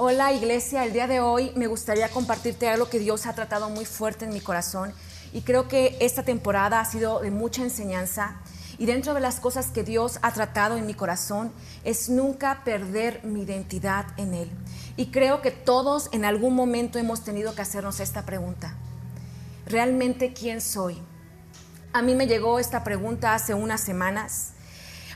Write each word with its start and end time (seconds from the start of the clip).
Hola 0.00 0.32
iglesia, 0.32 0.84
el 0.84 0.92
día 0.92 1.08
de 1.08 1.18
hoy 1.18 1.50
me 1.56 1.66
gustaría 1.66 2.08
compartirte 2.08 2.68
algo 2.68 2.88
que 2.88 3.00
Dios 3.00 3.26
ha 3.26 3.32
tratado 3.32 3.68
muy 3.68 3.84
fuerte 3.84 4.26
en 4.26 4.32
mi 4.32 4.38
corazón 4.38 4.92
y 5.32 5.40
creo 5.40 5.66
que 5.66 5.96
esta 5.98 6.22
temporada 6.22 6.78
ha 6.78 6.84
sido 6.84 7.18
de 7.18 7.32
mucha 7.32 7.64
enseñanza 7.64 8.36
y 8.78 8.86
dentro 8.86 9.12
de 9.12 9.18
las 9.18 9.40
cosas 9.40 9.72
que 9.72 9.82
Dios 9.82 10.20
ha 10.22 10.32
tratado 10.32 10.76
en 10.76 10.86
mi 10.86 10.94
corazón 10.94 11.52
es 11.82 12.10
nunca 12.10 12.62
perder 12.62 13.24
mi 13.24 13.42
identidad 13.42 14.06
en 14.18 14.34
Él. 14.34 14.48
Y 14.96 15.06
creo 15.06 15.42
que 15.42 15.50
todos 15.50 16.10
en 16.12 16.24
algún 16.24 16.54
momento 16.54 17.00
hemos 17.00 17.24
tenido 17.24 17.56
que 17.56 17.62
hacernos 17.62 17.98
esta 17.98 18.24
pregunta. 18.24 18.76
¿Realmente 19.66 20.32
quién 20.32 20.60
soy? 20.60 21.02
A 21.92 22.02
mí 22.02 22.14
me 22.14 22.28
llegó 22.28 22.60
esta 22.60 22.84
pregunta 22.84 23.34
hace 23.34 23.52
unas 23.52 23.80
semanas 23.80 24.52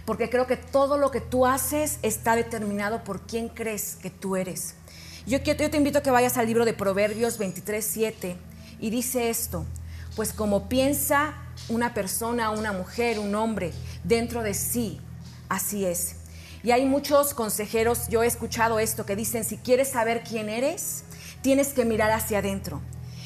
porque 0.05 0.29
creo 0.31 0.47
que 0.47 0.57
todo 0.57 0.99
lo 0.99 1.11
que 1.11 1.21
tú 1.21 1.47
haces 1.47 1.99
está 2.03 2.37
determinado 2.37 3.05
por 3.05 3.23
quién 3.23 3.49
crees 3.49 3.97
que 4.01 4.11
tú 4.11 4.37
eres. 4.37 4.75
Yo, 5.27 5.41
te 5.43 5.77
invito 5.77 5.99
a 5.99 6.03
que 6.03 6.11
vayas 6.11 6.37
al 6.37 6.47
libro 6.47 6.65
de 6.65 6.75
Proverbios 6.75 7.39
23, 7.39 7.85
7 7.85 8.37
y 8.81 8.91
dice 8.91 9.31
esto, 9.31 9.65
pues 10.17 10.33
como 10.33 10.69
piensa 10.69 11.35
una 11.69 11.95
persona, 11.95 12.51
una 12.51 12.73
mujer, 12.73 13.21
un 13.21 13.35
hombre 13.37 13.73
dentro 14.03 14.43
de 14.43 14.55
sí, 14.55 15.01
así 15.49 15.85
es. 15.85 16.17
Y 16.65 16.73
hay 16.73 16.85
muchos 16.85 17.35
consejeros, 17.35 18.09
yo 18.09 18.23
he 18.23 18.27
escuchado 18.27 18.81
esto, 18.81 19.07
que 19.07 19.17
dicen, 19.17 19.45
si 19.45 19.59
quieres 19.59 19.91
saber 19.91 20.23
quién 20.23 20.49
eres, 20.49 21.05
tienes 21.41 21.69
que 21.69 21.85
mirar 21.85 22.11
hacia 22.11 22.39
adentro. 22.39 22.81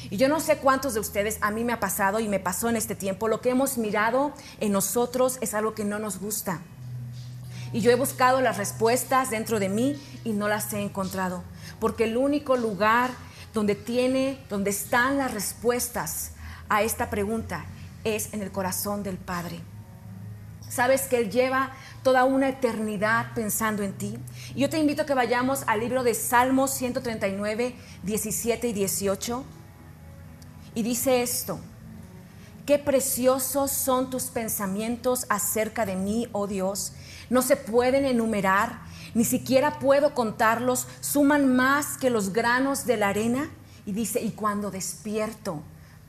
Y 0.09 0.17
yo 0.17 0.29
no 0.29 0.39
sé 0.39 0.57
cuántos 0.57 0.93
de 0.93 0.99
ustedes, 0.99 1.37
a 1.41 1.51
mí 1.51 1.63
me 1.63 1.73
ha 1.73 1.79
pasado 1.79 2.19
y 2.19 2.27
me 2.27 2.39
pasó 2.39 2.69
en 2.69 2.75
este 2.75 2.95
tiempo, 2.95 3.27
lo 3.27 3.41
que 3.41 3.49
hemos 3.49 3.77
mirado 3.77 4.33
en 4.59 4.71
nosotros 4.71 5.37
es 5.41 5.53
algo 5.53 5.73
que 5.73 5.85
no 5.85 5.99
nos 5.99 6.19
gusta. 6.19 6.61
Y 7.73 7.81
yo 7.81 7.91
he 7.91 7.95
buscado 7.95 8.39
las 8.39 8.57
respuestas 8.57 9.29
dentro 9.29 9.59
de 9.59 9.69
mí 9.69 10.01
y 10.23 10.31
no 10.31 10.47
las 10.47 10.71
he 10.73 10.81
encontrado, 10.81 11.43
porque 11.79 12.05
el 12.05 12.15
único 12.15 12.55
lugar 12.55 13.11
donde 13.53 13.75
tiene, 13.75 14.39
donde 14.49 14.69
están 14.69 15.17
las 15.17 15.33
respuestas 15.33 16.31
a 16.69 16.83
esta 16.83 17.09
pregunta 17.09 17.65
es 18.03 18.33
en 18.33 18.41
el 18.41 18.51
corazón 18.51 19.03
del 19.03 19.17
Padre. 19.17 19.59
Sabes 20.69 21.03
que 21.03 21.17
Él 21.17 21.31
lleva 21.31 21.71
toda 22.03 22.23
una 22.23 22.49
eternidad 22.49 23.33
pensando 23.33 23.83
en 23.83 23.93
ti. 23.93 24.17
Y 24.53 24.61
yo 24.61 24.69
te 24.69 24.79
invito 24.79 25.01
a 25.01 25.05
que 25.05 25.13
vayamos 25.13 25.63
al 25.67 25.79
libro 25.79 26.03
de 26.03 26.13
Salmos 26.13 26.71
139, 26.71 27.75
17 28.03 28.67
y 28.67 28.73
18. 28.73 29.43
Y 30.75 30.83
dice 30.83 31.21
esto, 31.21 31.59
qué 32.65 32.77
preciosos 32.79 33.71
son 33.71 34.09
tus 34.09 34.25
pensamientos 34.25 35.25
acerca 35.29 35.85
de 35.85 35.95
mí, 35.95 36.27
oh 36.31 36.47
Dios. 36.47 36.93
No 37.29 37.41
se 37.41 37.55
pueden 37.55 38.05
enumerar, 38.05 38.79
ni 39.13 39.25
siquiera 39.25 39.79
puedo 39.79 40.13
contarlos, 40.13 40.87
suman 41.01 41.55
más 41.55 41.97
que 41.97 42.09
los 42.09 42.33
granos 42.33 42.85
de 42.85 42.97
la 42.97 43.09
arena. 43.09 43.49
Y 43.85 43.93
dice, 43.93 44.21
y 44.21 44.31
cuando 44.31 44.69
despierto, 44.69 45.61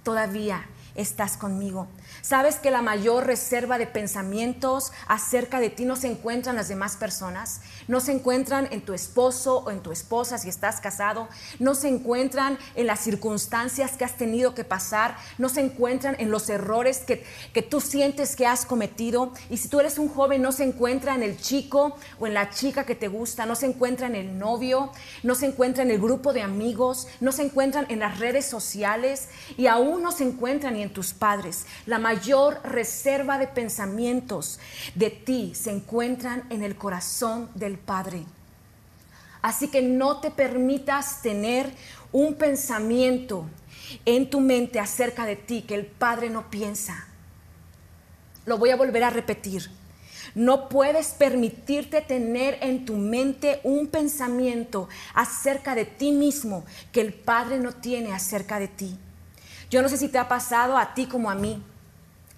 todavía 0.02 0.66
estás 0.98 1.36
conmigo. 1.36 1.86
¿Sabes 2.22 2.56
que 2.56 2.72
la 2.72 2.82
mayor 2.82 3.24
reserva 3.24 3.78
de 3.78 3.86
pensamientos 3.86 4.92
acerca 5.06 5.60
de 5.60 5.70
ti 5.70 5.84
no 5.84 5.94
se 5.94 6.08
encuentran 6.08 6.56
las 6.56 6.68
demás 6.68 6.96
personas? 6.96 7.60
No 7.86 8.00
se 8.00 8.12
encuentran 8.12 8.68
en 8.72 8.82
tu 8.82 8.92
esposo 8.92 9.58
o 9.58 9.70
en 9.70 9.80
tu 9.80 9.92
esposa 9.92 10.38
si 10.38 10.48
estás 10.48 10.80
casado. 10.80 11.28
No 11.60 11.76
se 11.76 11.88
encuentran 11.88 12.58
en 12.74 12.86
las 12.88 13.00
circunstancias 13.00 13.92
que 13.96 14.04
has 14.04 14.16
tenido 14.16 14.54
que 14.54 14.64
pasar. 14.64 15.16
No 15.38 15.48
se 15.48 15.60
encuentran 15.60 16.16
en 16.18 16.30
los 16.30 16.50
errores 16.50 16.98
que, 16.98 17.24
que 17.52 17.62
tú 17.62 17.80
sientes 17.80 18.34
que 18.34 18.46
has 18.46 18.66
cometido. 18.66 19.32
Y 19.48 19.58
si 19.58 19.68
tú 19.68 19.78
eres 19.78 19.98
un 19.98 20.08
joven, 20.08 20.42
no 20.42 20.50
se 20.50 20.64
encuentra 20.64 21.14
en 21.14 21.22
el 21.22 21.40
chico 21.40 21.96
o 22.18 22.26
en 22.26 22.34
la 22.34 22.50
chica 22.50 22.84
que 22.84 22.96
te 22.96 23.06
gusta. 23.06 23.46
No 23.46 23.54
se 23.54 23.66
encuentra 23.66 24.08
en 24.08 24.16
el 24.16 24.36
novio. 24.36 24.90
No 25.22 25.36
se 25.36 25.46
encuentra 25.46 25.84
en 25.84 25.92
el 25.92 26.00
grupo 26.00 26.32
de 26.32 26.42
amigos. 26.42 27.06
No 27.20 27.30
se 27.30 27.42
encuentran 27.42 27.86
en 27.88 28.00
las 28.00 28.18
redes 28.18 28.46
sociales. 28.46 29.28
Y 29.56 29.68
aún 29.68 30.02
no 30.02 30.10
se 30.10 30.24
encuentran 30.24 30.74
ni 30.74 30.82
en 30.82 30.87
tus 30.88 31.12
padres. 31.12 31.66
La 31.86 31.98
mayor 31.98 32.60
reserva 32.64 33.38
de 33.38 33.46
pensamientos 33.46 34.58
de 34.94 35.10
ti 35.10 35.52
se 35.54 35.70
encuentran 35.70 36.44
en 36.50 36.62
el 36.62 36.76
corazón 36.76 37.48
del 37.54 37.78
Padre. 37.78 38.24
Así 39.42 39.68
que 39.68 39.82
no 39.82 40.20
te 40.20 40.30
permitas 40.30 41.22
tener 41.22 41.72
un 42.12 42.34
pensamiento 42.34 43.46
en 44.04 44.28
tu 44.28 44.40
mente 44.40 44.80
acerca 44.80 45.26
de 45.26 45.36
ti 45.36 45.62
que 45.62 45.74
el 45.74 45.86
Padre 45.86 46.30
no 46.30 46.50
piensa. 46.50 47.06
Lo 48.46 48.58
voy 48.58 48.70
a 48.70 48.76
volver 48.76 49.04
a 49.04 49.10
repetir. 49.10 49.70
No 50.34 50.68
puedes 50.68 51.08
permitirte 51.08 52.00
tener 52.00 52.58
en 52.60 52.84
tu 52.84 52.94
mente 52.96 53.60
un 53.62 53.88
pensamiento 53.88 54.88
acerca 55.14 55.74
de 55.74 55.84
ti 55.84 56.12
mismo 56.12 56.64
que 56.92 57.00
el 57.00 57.14
Padre 57.14 57.58
no 57.58 57.72
tiene 57.72 58.12
acerca 58.12 58.58
de 58.58 58.68
ti. 58.68 58.98
Yo 59.70 59.82
no 59.82 59.88
sé 59.88 59.98
si 59.98 60.08
te 60.08 60.18
ha 60.18 60.28
pasado 60.28 60.78
a 60.78 60.94
ti 60.94 61.06
como 61.06 61.30
a 61.30 61.34
mí, 61.34 61.62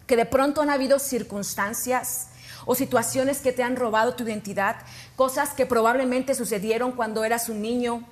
que 0.06 0.16
de 0.16 0.26
pronto 0.26 0.60
han 0.60 0.70
habido 0.70 0.98
circunstancias 0.98 2.28
o 2.66 2.74
situaciones 2.74 3.38
que 3.41 3.52
te 3.52 3.62
han 3.62 3.76
robado 3.76 4.14
tu 4.14 4.24
identidad, 4.24 4.76
cosas 5.14 5.50
que 5.50 5.64
probablemente 5.64 6.34
sucedieron 6.34 6.90
cuando 6.90 7.24
eras 7.24 7.48
un 7.48 7.62
niño, 7.62 8.04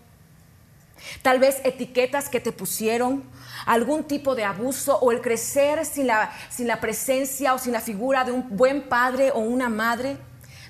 tal 1.23 1.41
vez 1.41 1.61
etiquetas 1.65 2.29
que 2.29 2.39
te 2.39 2.53
pusieron, 2.53 3.25
algún 3.67 4.05
tipo 4.05 4.37
de 4.37 4.45
abuso 4.45 4.97
o 5.01 5.11
el 5.11 5.21
crecer 5.21 5.85
sin 5.85 6.07
la, 6.07 6.31
sin 6.49 6.69
la 6.69 6.81
presencia 6.81 7.55
o 7.55 7.59
sin 7.59 7.73
la 7.73 7.81
figura 7.81 8.23
de 8.23 8.31
un 8.31 8.57
buen 8.57 8.89
padre 8.89 9.33
o 9.33 9.41
una 9.41 9.69
madre. 9.69 10.17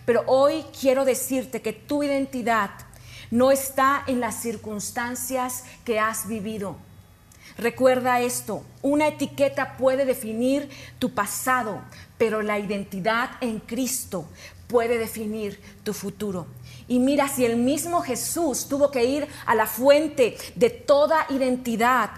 Pero 0.07 0.25
hoy 0.27 0.65
quiero 0.81 1.05
decirte 1.05 1.61
que 1.61 1.75
tu 1.75 2.03
identidad 2.03 2.71
no 3.31 3.51
está 3.51 4.05
en 4.07 4.21
las 4.21 4.37
circunstancias 4.41 5.65
que 5.85 6.01
has 6.01 6.27
vivido 6.27 6.88
Recuerda 7.59 8.21
esto, 8.21 8.63
una 8.83 9.09
etiqueta 9.09 9.77
puede 9.77 10.05
definir 10.05 10.71
tu 11.01 11.13
pasado, 11.13 11.83
pero 12.17 12.41
la 12.41 12.61
identidad 12.61 13.31
en 13.41 13.59
Cristo 13.59 14.29
puede 14.69 14.97
definir 14.97 15.61
tu 15.83 15.93
futuro. 15.93 16.47
Y 16.87 17.01
mira, 17.01 17.27
si 17.27 17.45
el 17.45 17.57
mismo 17.57 18.01
Jesús 18.01 18.69
tuvo 18.69 18.93
que 18.93 19.05
ir 19.05 19.27
a 19.45 19.57
la 19.57 19.67
fuente 19.67 20.37
de 20.55 20.71
toda 20.71 21.27
identidad, 21.31 22.11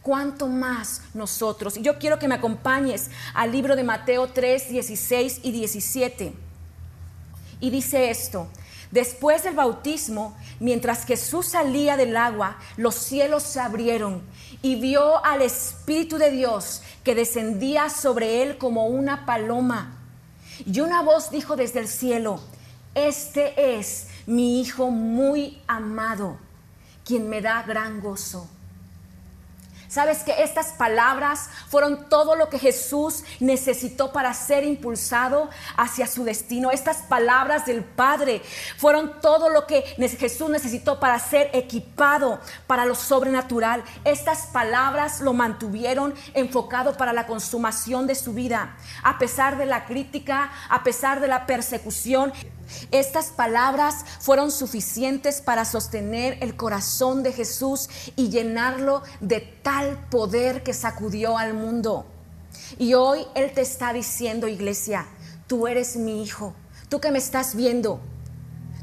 ¿cuánto 0.00 0.46
más 0.46 1.02
nosotros? 1.12 1.76
Y 1.76 1.82
yo 1.82 1.98
quiero 1.98 2.20
que 2.20 2.28
me 2.28 2.36
acompañes 2.36 3.10
al 3.34 3.50
libro 3.50 3.74
de 3.74 3.82
Mateo 3.82 4.28
3, 4.28 4.68
16 4.68 5.40
y 5.42 5.50
17. 5.50 6.34
Y 7.58 7.70
dice 7.70 8.10
esto, 8.10 8.46
Después 8.92 9.42
del 9.42 9.54
bautismo, 9.54 10.36
mientras 10.60 11.06
Jesús 11.06 11.46
salía 11.46 11.96
del 11.96 12.14
agua, 12.14 12.58
los 12.76 12.94
cielos 12.94 13.42
se 13.42 13.58
abrieron 13.58 14.20
y 14.62 14.76
vio 14.76 15.22
al 15.24 15.42
Espíritu 15.42 16.16
de 16.16 16.30
Dios 16.30 16.82
que 17.04 17.14
descendía 17.14 17.90
sobre 17.90 18.42
él 18.42 18.58
como 18.58 18.86
una 18.86 19.26
paloma. 19.26 19.98
Y 20.64 20.80
una 20.80 21.02
voz 21.02 21.30
dijo 21.30 21.56
desde 21.56 21.80
el 21.80 21.88
cielo, 21.88 22.40
este 22.94 23.78
es 23.78 24.08
mi 24.26 24.60
Hijo 24.60 24.90
muy 24.90 25.60
amado, 25.66 26.38
quien 27.04 27.28
me 27.28 27.40
da 27.40 27.62
gran 27.62 28.00
gozo. 28.00 28.48
Sabes 29.92 30.22
que 30.22 30.42
estas 30.42 30.68
palabras 30.68 31.50
fueron 31.68 32.08
todo 32.08 32.34
lo 32.34 32.48
que 32.48 32.58
Jesús 32.58 33.24
necesitó 33.40 34.10
para 34.10 34.32
ser 34.32 34.64
impulsado 34.64 35.50
hacia 35.76 36.06
su 36.06 36.24
destino. 36.24 36.70
Estas 36.70 37.02
palabras 37.02 37.66
del 37.66 37.84
Padre 37.84 38.40
fueron 38.78 39.20
todo 39.20 39.50
lo 39.50 39.66
que 39.66 39.82
Jesús 40.18 40.48
necesitó 40.48 40.98
para 40.98 41.18
ser 41.18 41.50
equipado 41.52 42.40
para 42.66 42.86
lo 42.86 42.94
sobrenatural. 42.94 43.84
Estas 44.06 44.46
palabras 44.46 45.20
lo 45.20 45.34
mantuvieron 45.34 46.14
enfocado 46.32 46.96
para 46.96 47.12
la 47.12 47.26
consumación 47.26 48.06
de 48.06 48.14
su 48.14 48.32
vida. 48.32 48.74
A 49.02 49.18
pesar 49.18 49.58
de 49.58 49.66
la 49.66 49.84
crítica, 49.84 50.50
a 50.70 50.82
pesar 50.84 51.20
de 51.20 51.28
la 51.28 51.44
persecución, 51.44 52.32
estas 52.90 53.26
palabras 53.26 54.04
fueron 54.20 54.50
suficientes 54.50 55.40
para 55.40 55.64
sostener 55.64 56.38
el 56.40 56.56
corazón 56.56 57.22
de 57.22 57.32
Jesús 57.32 57.88
y 58.16 58.28
llenarlo 58.28 59.02
de 59.20 59.40
tal 59.40 59.98
poder 60.08 60.62
que 60.62 60.74
sacudió 60.74 61.38
al 61.38 61.54
mundo. 61.54 62.06
Y 62.78 62.94
hoy 62.94 63.26
Él 63.34 63.52
te 63.52 63.60
está 63.60 63.92
diciendo, 63.92 64.48
iglesia, 64.48 65.06
tú 65.46 65.66
eres 65.66 65.96
mi 65.96 66.22
hijo, 66.22 66.54
tú 66.88 67.00
que 67.00 67.10
me 67.10 67.18
estás 67.18 67.54
viendo, 67.54 68.00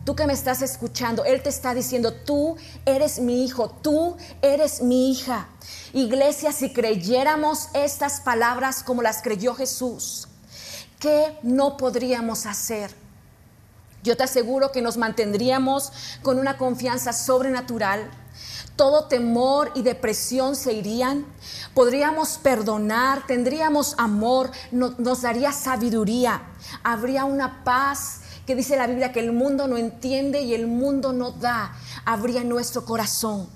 tú 0.06 0.16
que 0.16 0.28
me 0.28 0.34
estás 0.34 0.62
escuchando, 0.62 1.26
Él 1.26 1.42
te 1.42 1.50
está 1.50 1.74
diciendo, 1.74 2.14
tú 2.14 2.58
eres 2.86 3.20
mi 3.20 3.46
hijo, 3.46 3.70
tú 3.70 4.18
eres 4.42 4.82
mi 4.82 5.12
hija. 5.12 5.48
Iglesia, 5.94 6.52
si 6.52 6.74
creyéramos 6.74 7.70
estas 7.74 8.22
palabras 8.22 8.84
como 8.84 9.02
las 9.02 9.22
creyó 9.22 9.54
Jesús, 9.54 10.28
¿qué 11.00 11.38
no 11.44 11.78
podríamos 11.78 12.46
hacer? 12.46 12.92
Yo 14.04 14.16
te 14.16 14.24
aseguro 14.24 14.72
que 14.72 14.82
nos 14.82 14.98
mantendríamos 14.98 15.92
con 16.22 16.40
una 16.40 16.58
confianza 16.58 17.14
sobrenatural. 17.14 18.10
Todo 18.76 19.06
temor 19.06 19.72
y 19.76 19.82
depresión 19.82 20.56
se 20.56 20.74
irían. 20.74 21.26
Podríamos 21.74 22.38
perdonar, 22.38 23.28
tendríamos 23.28 23.96
amor, 23.98 24.52
nos 24.72 25.22
daría 25.22 25.52
sabiduría. 25.52 26.44
Habría 26.84 27.26
una 27.26 27.64
paz 27.66 28.22
que 28.48 28.56
dice 28.56 28.78
la 28.78 28.88
Biblia 28.88 29.12
que 29.12 29.20
el 29.20 29.34
mundo 29.34 29.68
no 29.68 29.78
entiende 29.78 30.42
y 30.42 30.54
el 30.54 30.66
mundo 30.66 31.14
no 31.14 31.32
da, 31.32 31.74
habría 32.06 32.44
nuestro 32.44 32.86
corazón. 32.86 33.50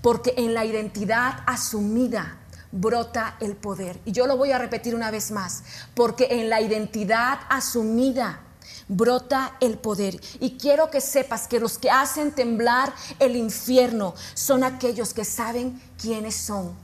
Porque 0.00 0.34
en 0.36 0.54
la 0.54 0.64
identidad 0.64 1.40
asumida 1.46 2.38
brota 2.70 3.36
el 3.40 3.56
poder. 3.56 4.00
Y 4.04 4.12
yo 4.12 4.26
lo 4.26 4.36
voy 4.36 4.52
a 4.52 4.58
repetir 4.58 4.94
una 4.94 5.10
vez 5.10 5.30
más, 5.32 5.64
porque 5.94 6.28
en 6.30 6.48
la 6.48 6.60
identidad 6.60 7.40
asumida 7.50 8.40
brota 8.88 9.56
el 9.60 9.78
poder. 9.78 10.20
Y 10.40 10.56
quiero 10.58 10.90
que 10.90 11.00
sepas 11.00 11.48
que 11.48 11.60
los 11.60 11.78
que 11.78 11.90
hacen 11.90 12.32
temblar 12.32 12.94
el 13.18 13.36
infierno 13.36 14.14
son 14.34 14.64
aquellos 14.64 15.14
que 15.14 15.24
saben 15.24 15.80
quiénes 16.00 16.34
son. 16.34 16.74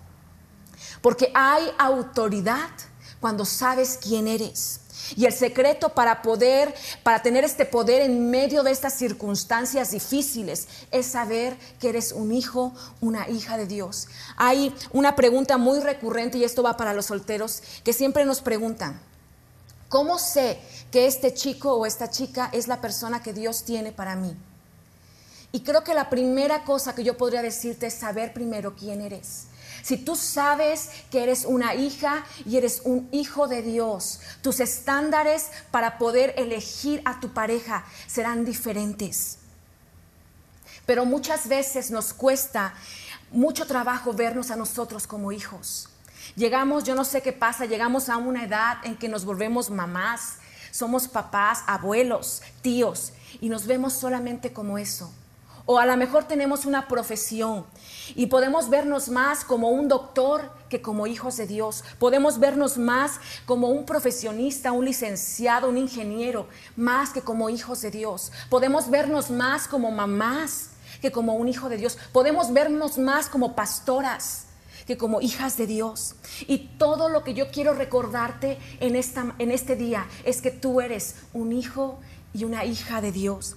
Porque 1.02 1.30
hay 1.34 1.64
autoridad 1.78 2.70
cuando 3.20 3.44
sabes 3.44 3.98
quién 4.00 4.28
eres. 4.28 4.80
Y 5.16 5.24
el 5.24 5.32
secreto 5.32 5.90
para 5.90 6.22
poder, 6.22 6.74
para 7.02 7.22
tener 7.22 7.44
este 7.44 7.64
poder 7.64 8.02
en 8.02 8.30
medio 8.30 8.62
de 8.62 8.72
estas 8.72 8.94
circunstancias 8.94 9.90
difíciles, 9.92 10.68
es 10.90 11.06
saber 11.06 11.56
que 11.80 11.88
eres 11.88 12.12
un 12.12 12.32
hijo, 12.32 12.74
una 13.00 13.28
hija 13.28 13.56
de 13.56 13.66
Dios. 13.66 14.08
Hay 14.36 14.74
una 14.92 15.16
pregunta 15.16 15.56
muy 15.56 15.80
recurrente, 15.80 16.38
y 16.38 16.44
esto 16.44 16.62
va 16.62 16.76
para 16.76 16.92
los 16.92 17.06
solteros, 17.06 17.62
que 17.84 17.92
siempre 17.92 18.24
nos 18.24 18.40
preguntan, 18.40 19.00
¿cómo 19.88 20.18
sé 20.18 20.60
que 20.90 21.06
este 21.06 21.34
chico 21.34 21.74
o 21.74 21.86
esta 21.86 22.10
chica 22.10 22.50
es 22.52 22.68
la 22.68 22.80
persona 22.80 23.22
que 23.22 23.32
Dios 23.32 23.64
tiene 23.64 23.92
para 23.92 24.16
mí? 24.16 24.36
Y 25.50 25.60
creo 25.60 25.82
que 25.82 25.94
la 25.94 26.10
primera 26.10 26.64
cosa 26.64 26.94
que 26.94 27.04
yo 27.04 27.16
podría 27.16 27.42
decirte 27.42 27.86
es 27.86 27.94
saber 27.94 28.32
primero 28.34 28.76
quién 28.76 29.00
eres. 29.00 29.46
Si 29.82 29.96
tú 29.96 30.16
sabes 30.16 30.90
que 31.10 31.22
eres 31.22 31.44
una 31.44 31.74
hija 31.74 32.24
y 32.44 32.56
eres 32.56 32.82
un 32.84 33.08
hijo 33.12 33.48
de 33.48 33.62
Dios, 33.62 34.20
tus 34.42 34.60
estándares 34.60 35.46
para 35.70 35.98
poder 35.98 36.34
elegir 36.36 37.00
a 37.04 37.20
tu 37.20 37.32
pareja 37.32 37.86
serán 38.06 38.44
diferentes. 38.44 39.38
Pero 40.84 41.04
muchas 41.04 41.48
veces 41.48 41.90
nos 41.90 42.12
cuesta 42.12 42.74
mucho 43.30 43.66
trabajo 43.66 44.12
vernos 44.12 44.50
a 44.50 44.56
nosotros 44.56 45.06
como 45.06 45.32
hijos. 45.32 45.88
Llegamos, 46.36 46.84
yo 46.84 46.94
no 46.94 47.04
sé 47.04 47.22
qué 47.22 47.32
pasa, 47.32 47.66
llegamos 47.66 48.08
a 48.08 48.16
una 48.16 48.44
edad 48.44 48.78
en 48.84 48.96
que 48.96 49.08
nos 49.08 49.24
volvemos 49.24 49.70
mamás, 49.70 50.38
somos 50.70 51.08
papás, 51.08 51.62
abuelos, 51.66 52.42
tíos, 52.62 53.12
y 53.40 53.48
nos 53.48 53.66
vemos 53.66 53.94
solamente 53.94 54.52
como 54.52 54.78
eso. 54.78 55.12
O 55.70 55.78
a 55.78 55.84
lo 55.84 55.98
mejor 55.98 56.24
tenemos 56.24 56.64
una 56.64 56.88
profesión 56.88 57.66
y 58.14 58.26
podemos 58.28 58.70
vernos 58.70 59.10
más 59.10 59.44
como 59.44 59.68
un 59.68 59.86
doctor 59.86 60.50
que 60.70 60.80
como 60.80 61.06
hijos 61.06 61.36
de 61.36 61.46
Dios. 61.46 61.84
Podemos 61.98 62.38
vernos 62.38 62.78
más 62.78 63.20
como 63.44 63.68
un 63.68 63.84
profesionista, 63.84 64.72
un 64.72 64.86
licenciado, 64.86 65.68
un 65.68 65.76
ingeniero, 65.76 66.48
más 66.74 67.10
que 67.10 67.20
como 67.20 67.50
hijos 67.50 67.82
de 67.82 67.90
Dios. 67.90 68.32
Podemos 68.48 68.88
vernos 68.88 69.30
más 69.30 69.68
como 69.68 69.90
mamás 69.90 70.70
que 71.02 71.12
como 71.12 71.34
un 71.34 71.48
hijo 71.48 71.68
de 71.68 71.76
Dios. 71.76 71.98
Podemos 72.12 72.50
vernos 72.54 72.96
más 72.96 73.28
como 73.28 73.54
pastoras 73.54 74.47
que 74.88 74.96
como 74.96 75.20
hijas 75.20 75.58
de 75.58 75.66
Dios. 75.66 76.14
Y 76.46 76.70
todo 76.78 77.10
lo 77.10 77.22
que 77.22 77.34
yo 77.34 77.50
quiero 77.50 77.74
recordarte 77.74 78.56
en, 78.80 78.96
esta, 78.96 79.34
en 79.38 79.50
este 79.50 79.76
día 79.76 80.06
es 80.24 80.40
que 80.40 80.50
tú 80.50 80.80
eres 80.80 81.16
un 81.34 81.52
hijo 81.52 82.00
y 82.32 82.44
una 82.44 82.64
hija 82.64 83.02
de 83.02 83.12
Dios. 83.12 83.56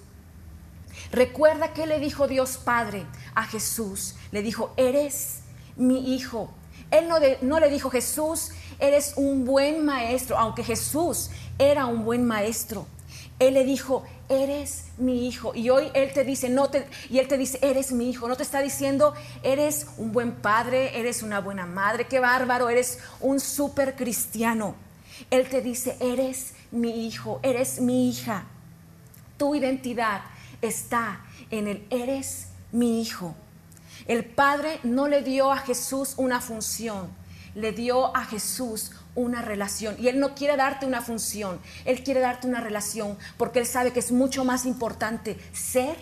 Recuerda 1.10 1.72
que 1.72 1.86
le 1.86 2.00
dijo 2.00 2.28
Dios 2.28 2.58
Padre 2.58 3.06
a 3.34 3.44
Jesús. 3.46 4.14
Le 4.30 4.42
dijo, 4.42 4.74
eres 4.76 5.40
mi 5.74 6.14
hijo. 6.14 6.50
Él 6.90 7.08
no, 7.08 7.16
no, 7.40 7.60
le 7.60 7.70
dijo, 7.70 7.88
Jesús, 7.88 8.50
eres 8.78 9.14
un 9.16 9.46
buen 9.46 9.86
maestro, 9.86 10.36
aunque 10.36 10.62
Jesús 10.62 11.30
era 11.58 11.86
un 11.86 12.04
buen 12.04 12.26
maestro. 12.26 12.86
Él 13.38 13.54
le 13.54 13.64
dijo, 13.64 14.04
eres 14.32 14.86
mi 14.98 15.26
hijo. 15.26 15.54
Y 15.54 15.70
hoy 15.70 15.90
Él 15.94 16.12
te 16.12 16.24
dice, 16.24 16.48
no 16.48 16.68
te, 16.68 16.86
y 17.10 17.18
Él 17.18 17.28
te 17.28 17.36
dice, 17.36 17.58
eres 17.62 17.92
mi 17.92 18.10
hijo. 18.10 18.28
No 18.28 18.36
te 18.36 18.42
está 18.42 18.60
diciendo, 18.60 19.14
eres 19.42 19.86
un 19.98 20.12
buen 20.12 20.32
padre, 20.32 20.98
eres 20.98 21.22
una 21.22 21.40
buena 21.40 21.66
madre, 21.66 22.06
qué 22.06 22.20
bárbaro, 22.20 22.68
eres 22.68 22.98
un 23.20 23.40
súper 23.40 23.96
cristiano. 23.96 24.74
Él 25.30 25.48
te 25.48 25.60
dice, 25.60 25.96
eres 26.00 26.54
mi 26.70 27.06
hijo, 27.06 27.40
eres 27.42 27.80
mi 27.80 28.08
hija. 28.08 28.44
Tu 29.36 29.54
identidad 29.54 30.22
está 30.60 31.20
en 31.50 31.68
el 31.68 31.86
eres 31.90 32.48
mi 32.72 33.02
hijo. 33.02 33.34
El 34.06 34.24
Padre 34.24 34.80
no 34.82 35.06
le 35.06 35.22
dio 35.22 35.52
a 35.52 35.58
Jesús 35.58 36.14
una 36.16 36.40
función, 36.40 37.08
le 37.54 37.72
dio 37.72 38.16
a 38.16 38.24
Jesús 38.24 38.92
una 39.14 39.42
relación. 39.42 39.96
Y 39.98 40.08
Él 40.08 40.20
no 40.20 40.34
quiere 40.34 40.56
darte 40.56 40.86
una 40.86 41.00
función, 41.00 41.60
Él 41.84 42.02
quiere 42.02 42.20
darte 42.20 42.46
una 42.46 42.60
relación 42.60 43.16
porque 43.36 43.58
Él 43.58 43.66
sabe 43.66 43.92
que 43.92 44.00
es 44.00 44.12
mucho 44.12 44.44
más 44.44 44.66
importante 44.66 45.38
ser 45.52 45.96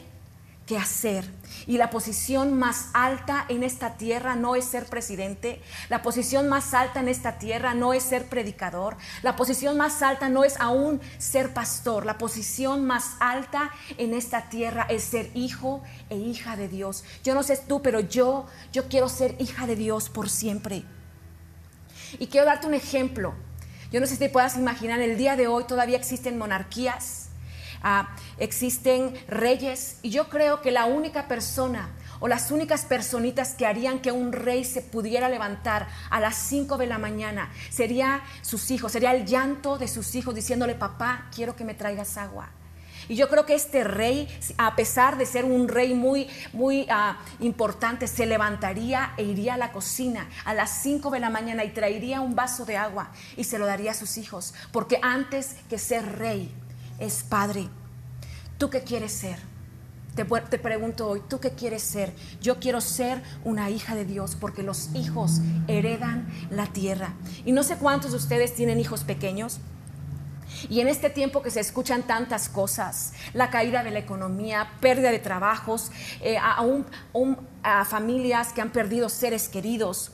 que 0.70 0.78
hacer. 0.78 1.24
Y 1.66 1.78
la 1.78 1.90
posición 1.90 2.56
más 2.56 2.90
alta 2.92 3.44
en 3.48 3.64
esta 3.64 3.96
tierra 3.96 4.36
no 4.36 4.54
es 4.54 4.64
ser 4.64 4.86
presidente, 4.86 5.60
la 5.88 6.00
posición 6.00 6.48
más 6.48 6.74
alta 6.74 7.00
en 7.00 7.08
esta 7.08 7.38
tierra 7.38 7.74
no 7.74 7.92
es 7.92 8.04
ser 8.04 8.26
predicador, 8.26 8.96
la 9.22 9.34
posición 9.34 9.76
más 9.76 10.00
alta 10.00 10.28
no 10.28 10.44
es 10.44 10.60
aún 10.60 11.00
ser 11.18 11.52
pastor, 11.52 12.06
la 12.06 12.18
posición 12.18 12.86
más 12.86 13.16
alta 13.18 13.72
en 13.98 14.14
esta 14.14 14.48
tierra 14.48 14.86
es 14.88 15.02
ser 15.02 15.32
hijo 15.34 15.82
e 16.08 16.16
hija 16.16 16.54
de 16.54 16.68
Dios. 16.68 17.02
Yo 17.24 17.34
no 17.34 17.42
sé 17.42 17.56
tú, 17.56 17.82
pero 17.82 17.98
yo 17.98 18.46
yo 18.72 18.86
quiero 18.86 19.08
ser 19.08 19.34
hija 19.40 19.66
de 19.66 19.74
Dios 19.74 20.08
por 20.08 20.30
siempre. 20.30 20.84
Y 22.18 22.26
quiero 22.26 22.46
darte 22.46 22.66
un 22.66 22.74
ejemplo. 22.74 23.34
Yo 23.92 24.00
no 24.00 24.06
sé 24.06 24.14
si 24.14 24.18
te 24.20 24.28
puedas 24.28 24.56
imaginar, 24.56 25.00
el 25.00 25.16
día 25.16 25.36
de 25.36 25.46
hoy 25.46 25.64
todavía 25.64 25.96
existen 25.96 26.38
monarquías 26.38 27.30
Ah, 27.82 28.10
existen 28.38 29.14
reyes 29.26 29.98
y 30.02 30.10
yo 30.10 30.28
creo 30.28 30.60
que 30.60 30.70
la 30.70 30.84
única 30.84 31.28
persona 31.28 31.88
o 32.18 32.28
las 32.28 32.50
únicas 32.50 32.84
personitas 32.84 33.54
que 33.54 33.64
harían 33.64 34.00
que 34.00 34.12
un 34.12 34.32
rey 34.32 34.66
se 34.66 34.82
pudiera 34.82 35.30
levantar 35.30 35.88
a 36.10 36.20
las 36.20 36.36
5 36.36 36.76
de 36.76 36.86
la 36.86 36.98
mañana 36.98 37.50
sería 37.70 38.20
sus 38.42 38.70
hijos, 38.70 38.92
sería 38.92 39.14
el 39.14 39.24
llanto 39.24 39.78
de 39.78 39.88
sus 39.88 40.14
hijos 40.14 40.34
diciéndole, 40.34 40.74
papá, 40.74 41.30
quiero 41.34 41.56
que 41.56 41.64
me 41.64 41.72
traigas 41.72 42.18
agua. 42.18 42.50
Y 43.10 43.16
yo 43.16 43.28
creo 43.28 43.44
que 43.44 43.56
este 43.56 43.82
rey, 43.82 44.28
a 44.56 44.76
pesar 44.76 45.18
de 45.18 45.26
ser 45.26 45.44
un 45.44 45.66
rey 45.66 45.94
muy, 45.94 46.28
muy 46.52 46.86
ah, 46.90 47.18
importante, 47.40 48.06
se 48.06 48.24
levantaría 48.24 49.14
e 49.16 49.24
iría 49.24 49.54
a 49.54 49.56
la 49.56 49.72
cocina 49.72 50.28
a 50.44 50.54
las 50.54 50.70
5 50.82 51.10
de 51.10 51.18
la 51.18 51.28
mañana 51.28 51.64
y 51.64 51.70
traería 51.70 52.20
un 52.20 52.36
vaso 52.36 52.64
de 52.64 52.76
agua 52.76 53.10
y 53.36 53.42
se 53.42 53.58
lo 53.58 53.66
daría 53.66 53.90
a 53.90 53.94
sus 53.94 54.16
hijos. 54.16 54.54
Porque 54.70 55.00
antes 55.02 55.56
que 55.68 55.76
ser 55.76 56.20
rey, 56.20 56.54
es 57.00 57.24
Padre. 57.24 57.68
¿Tú 58.58 58.70
qué 58.70 58.82
quieres 58.82 59.10
ser? 59.10 59.40
Te, 60.14 60.24
te, 60.24 60.58
pregunto 60.60 61.08
hoy, 61.08 61.20
¿tú 61.28 61.40
qué 61.40 61.50
quieres 61.50 61.82
ser? 61.82 62.14
Yo 62.40 62.60
quiero 62.60 62.80
ser 62.80 63.24
una 63.42 63.70
hija 63.70 63.96
de 63.96 64.04
Dios 64.04 64.36
porque 64.38 64.62
los 64.62 64.94
hijos 64.94 65.40
heredan 65.66 66.28
la 66.48 66.68
tierra. 66.68 67.14
Y 67.44 67.50
no 67.50 67.64
sé 67.64 67.74
cuántos 67.74 68.12
de 68.12 68.18
ustedes 68.18 68.54
tienen 68.54 68.78
hijos 68.78 69.02
pequeños. 69.02 69.58
Y 70.68 70.80
en 70.80 70.88
este 70.88 71.10
tiempo 71.10 71.42
que 71.42 71.50
se 71.50 71.60
escuchan 71.60 72.02
tantas 72.02 72.48
cosas, 72.48 73.12
la 73.32 73.50
caída 73.50 73.82
de 73.82 73.90
la 73.90 73.98
economía, 73.98 74.72
pérdida 74.80 75.10
de 75.10 75.18
trabajos, 75.18 75.90
eh, 76.20 76.36
a, 76.38 77.84
familias 77.84 78.52
que 78.52 78.60
han 78.60 78.70
perdido 78.70 79.08
seres 79.08 79.48
queridos 79.48 80.12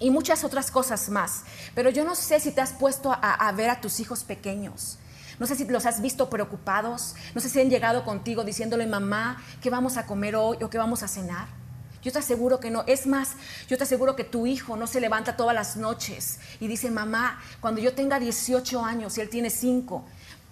y 0.00 0.10
muchas 0.10 0.44
otras 0.44 0.70
cosas 0.70 1.08
más. 1.08 1.42
Pero 1.74 1.90
yo 1.90 2.04
no 2.04 2.14
sé 2.14 2.40
si 2.40 2.52
te 2.52 2.60
has 2.60 2.72
puesto 2.72 3.12
a 3.12 3.52
ver 3.52 3.70
a 3.70 3.80
tus 3.80 4.00
hijos 4.00 4.24
pequeños. 4.24 4.98
No 5.38 5.46
sé 5.46 5.54
si 5.54 5.64
los 5.64 5.86
has 5.86 6.02
visto 6.02 6.28
preocupados, 6.28 7.14
no 7.34 7.40
sé 7.40 7.48
si 7.48 7.60
han 7.60 7.70
llegado 7.70 8.04
contigo 8.04 8.42
diciéndole, 8.42 8.86
mamá, 8.86 9.40
¿qué 9.62 9.70
vamos 9.70 9.96
a 9.96 10.06
comer 10.06 10.34
hoy 10.34 10.58
o 10.62 10.70
qué 10.70 10.78
vamos 10.78 11.02
a 11.02 11.08
cenar? 11.08 11.57
Yo 12.02 12.12
te 12.12 12.18
aseguro 12.18 12.60
que 12.60 12.70
no. 12.70 12.84
Es 12.86 13.06
más, 13.06 13.30
yo 13.68 13.76
te 13.76 13.84
aseguro 13.84 14.16
que 14.16 14.24
tu 14.24 14.46
hijo 14.46 14.76
no 14.76 14.86
se 14.86 15.00
levanta 15.00 15.36
todas 15.36 15.54
las 15.54 15.76
noches 15.76 16.38
y 16.60 16.68
dice, 16.68 16.90
mamá, 16.90 17.40
cuando 17.60 17.80
yo 17.80 17.94
tenga 17.94 18.18
18 18.18 18.84
años 18.84 19.18
y 19.18 19.20
él 19.20 19.28
tiene 19.28 19.50
5, 19.50 20.04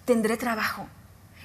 tendré 0.05 0.37
trabajo. 0.37 0.87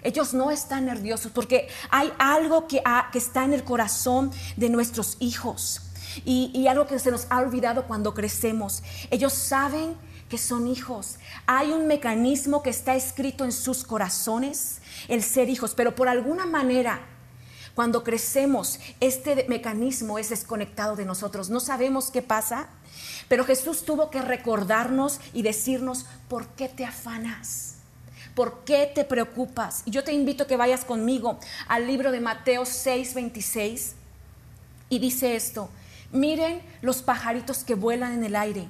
Ellos 0.03 0.35
no 0.35 0.51
están 0.51 0.87
nerviosos 0.87 1.31
porque 1.31 1.69
hay 1.91 2.13
algo 2.19 2.67
que, 2.67 2.83
está 3.15 3.45
en 3.45 3.53
el 3.53 3.63
corazón 3.63 4.33
de 4.57 4.69
nuestros 4.69 5.17
hijos 5.21 5.81
y 6.25 6.67
algo 6.67 6.87
que 6.87 6.99
se 6.99 7.11
nos 7.11 7.27
ha 7.31 7.39
olvidado 7.39 7.87
cuando 7.87 8.13
crecemos. 8.13 8.83
Ellos 9.11 9.33
saben 9.33 9.97
que 10.33 10.39
son 10.39 10.67
hijos. 10.67 11.19
Hay 11.45 11.73
un 11.73 11.87
mecanismo 11.87 12.63
que 12.63 12.71
está 12.71 12.95
escrito 12.95 13.45
en 13.45 13.53
sus 13.53 13.85
corazones, 13.85 14.79
el 15.09 15.23
ser 15.23 15.51
hijos, 15.51 15.75
pero 15.75 15.95
por 15.95 16.09
alguna 16.09 16.47
manera, 16.47 17.03
cuando 17.75 18.05
crecemos, 18.05 18.79
este 19.01 19.47
mecanismo 19.49 20.19
es 20.19 20.31
desconectado 20.31 20.97
de 20.97 21.05
nosotros. 21.05 21.51
No 21.51 21.61
sabemos 21.61 22.11
qué 22.11 22.23
pasa, 22.23 22.69
pero 23.29 23.45
Jesús 23.45 23.85
tuvo 23.85 24.11
que 24.11 24.23
recordarnos 24.23 25.21
y 25.33 25.43
decirnos, 25.43 26.07
¿por 26.29 26.49
qué 26.49 26.69
te 26.69 26.85
afanas? 26.85 27.77
¿Por 28.35 28.65
qué 28.65 28.91
te 28.95 29.05
preocupas? 29.05 29.83
Y 29.85 29.91
yo 29.91 30.05
te 30.05 30.13
invito 30.13 30.45
a 30.45 30.47
que 30.47 30.57
vayas 30.57 30.85
conmigo 30.85 31.39
al 31.69 31.87
libro 31.87 32.13
de 32.13 32.21
Mateo 32.21 32.65
6, 32.65 33.15
26 33.15 33.95
y 34.89 34.99
dice 34.99 35.37
esto, 35.37 35.69
miren 36.13 36.63
los 36.81 37.03
pajaritos 37.03 37.65
que 37.65 37.75
vuelan 37.75 38.13
en 38.13 38.25
el 38.25 38.37
aire 38.37 38.69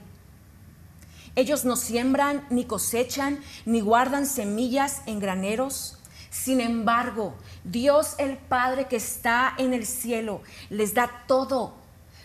ellos 1.34 1.64
no 1.64 1.76
siembran, 1.76 2.46
ni 2.50 2.64
cosechan, 2.64 3.40
ni 3.64 3.80
guardan 3.80 4.26
semillas 4.26 5.00
en 5.06 5.18
graneros. 5.18 5.96
Sin 6.32 6.62
embargo, 6.62 7.34
Dios 7.62 8.14
el 8.16 8.38
Padre 8.38 8.88
que 8.88 8.96
está 8.96 9.54
en 9.58 9.74
el 9.74 9.84
cielo 9.84 10.40
les 10.70 10.94
da 10.94 11.24
todo 11.28 11.74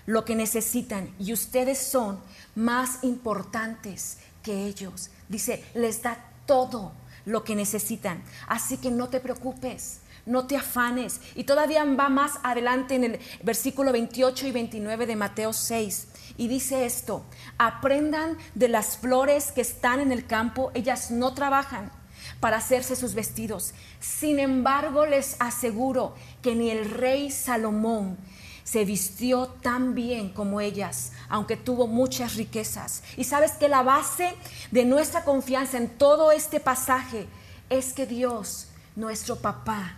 lo 0.05 0.23
que 0.23 0.33
necesitan 0.33 1.13
y 1.19 1.33
ustedes 1.33 1.77
son 1.77 2.17
más 2.55 3.03
importantes 3.03 4.19
que 4.43 4.65
ellos. 4.65 5.09
Dice, 5.27 5.61
les 5.75 6.01
da 6.01 6.23
todo 6.45 6.93
lo 7.25 7.43
que 7.43 7.53
necesitan. 7.53 8.23
Así 8.47 8.77
que 8.77 8.91
no 8.91 9.09
te 9.09 9.19
preocupes, 9.19 9.99
no 10.25 10.47
te 10.47 10.55
afanes. 10.55 11.19
Y 11.35 11.43
todavía 11.43 11.83
va 11.83 12.07
más 12.07 12.39
adelante 12.43 12.95
en 12.95 13.03
el 13.03 13.19
versículo 13.43 13.91
28 13.91 14.47
y 14.47 14.51
29 14.53 15.05
de 15.05 15.15
Mateo 15.17 15.51
6. 15.51 16.07
Y 16.37 16.47
dice 16.47 16.85
esto, 16.85 17.25
aprendan 17.57 18.37
de 18.55 18.69
las 18.69 18.95
flores 18.95 19.51
que 19.51 19.61
están 19.61 19.99
en 19.99 20.13
el 20.13 20.25
campo, 20.25 20.71
ellas 20.75 21.11
no 21.11 21.33
trabajan 21.33 21.91
para 22.39 22.57
hacerse 22.57 22.95
sus 22.95 23.13
vestidos. 23.13 23.73
Sin 23.99 24.39
embargo, 24.39 25.05
les 25.05 25.35
aseguro 25.39 26.15
que 26.41 26.55
ni 26.55 26.69
el 26.69 26.89
rey 26.89 27.31
Salomón 27.31 28.17
se 28.63 28.83
vistió 28.83 29.47
tan 29.47 29.95
bien 29.95 30.29
como 30.29 30.59
ellas, 30.59 31.13
aunque 31.29 31.55
tuvo 31.55 31.87
muchas 31.87 32.35
riquezas. 32.35 33.01
Y 33.15 33.23
sabes 33.23 33.53
que 33.53 33.69
la 33.69 33.81
base 33.81 34.35
de 34.71 34.83
nuestra 34.83 35.23
confianza 35.23 35.77
en 35.77 35.87
todo 35.87 36.33
este 36.33 36.59
pasaje 36.59 37.27
es 37.69 37.93
que 37.93 38.05
Dios, 38.05 38.67
nuestro 38.95 39.37
papá, 39.37 39.95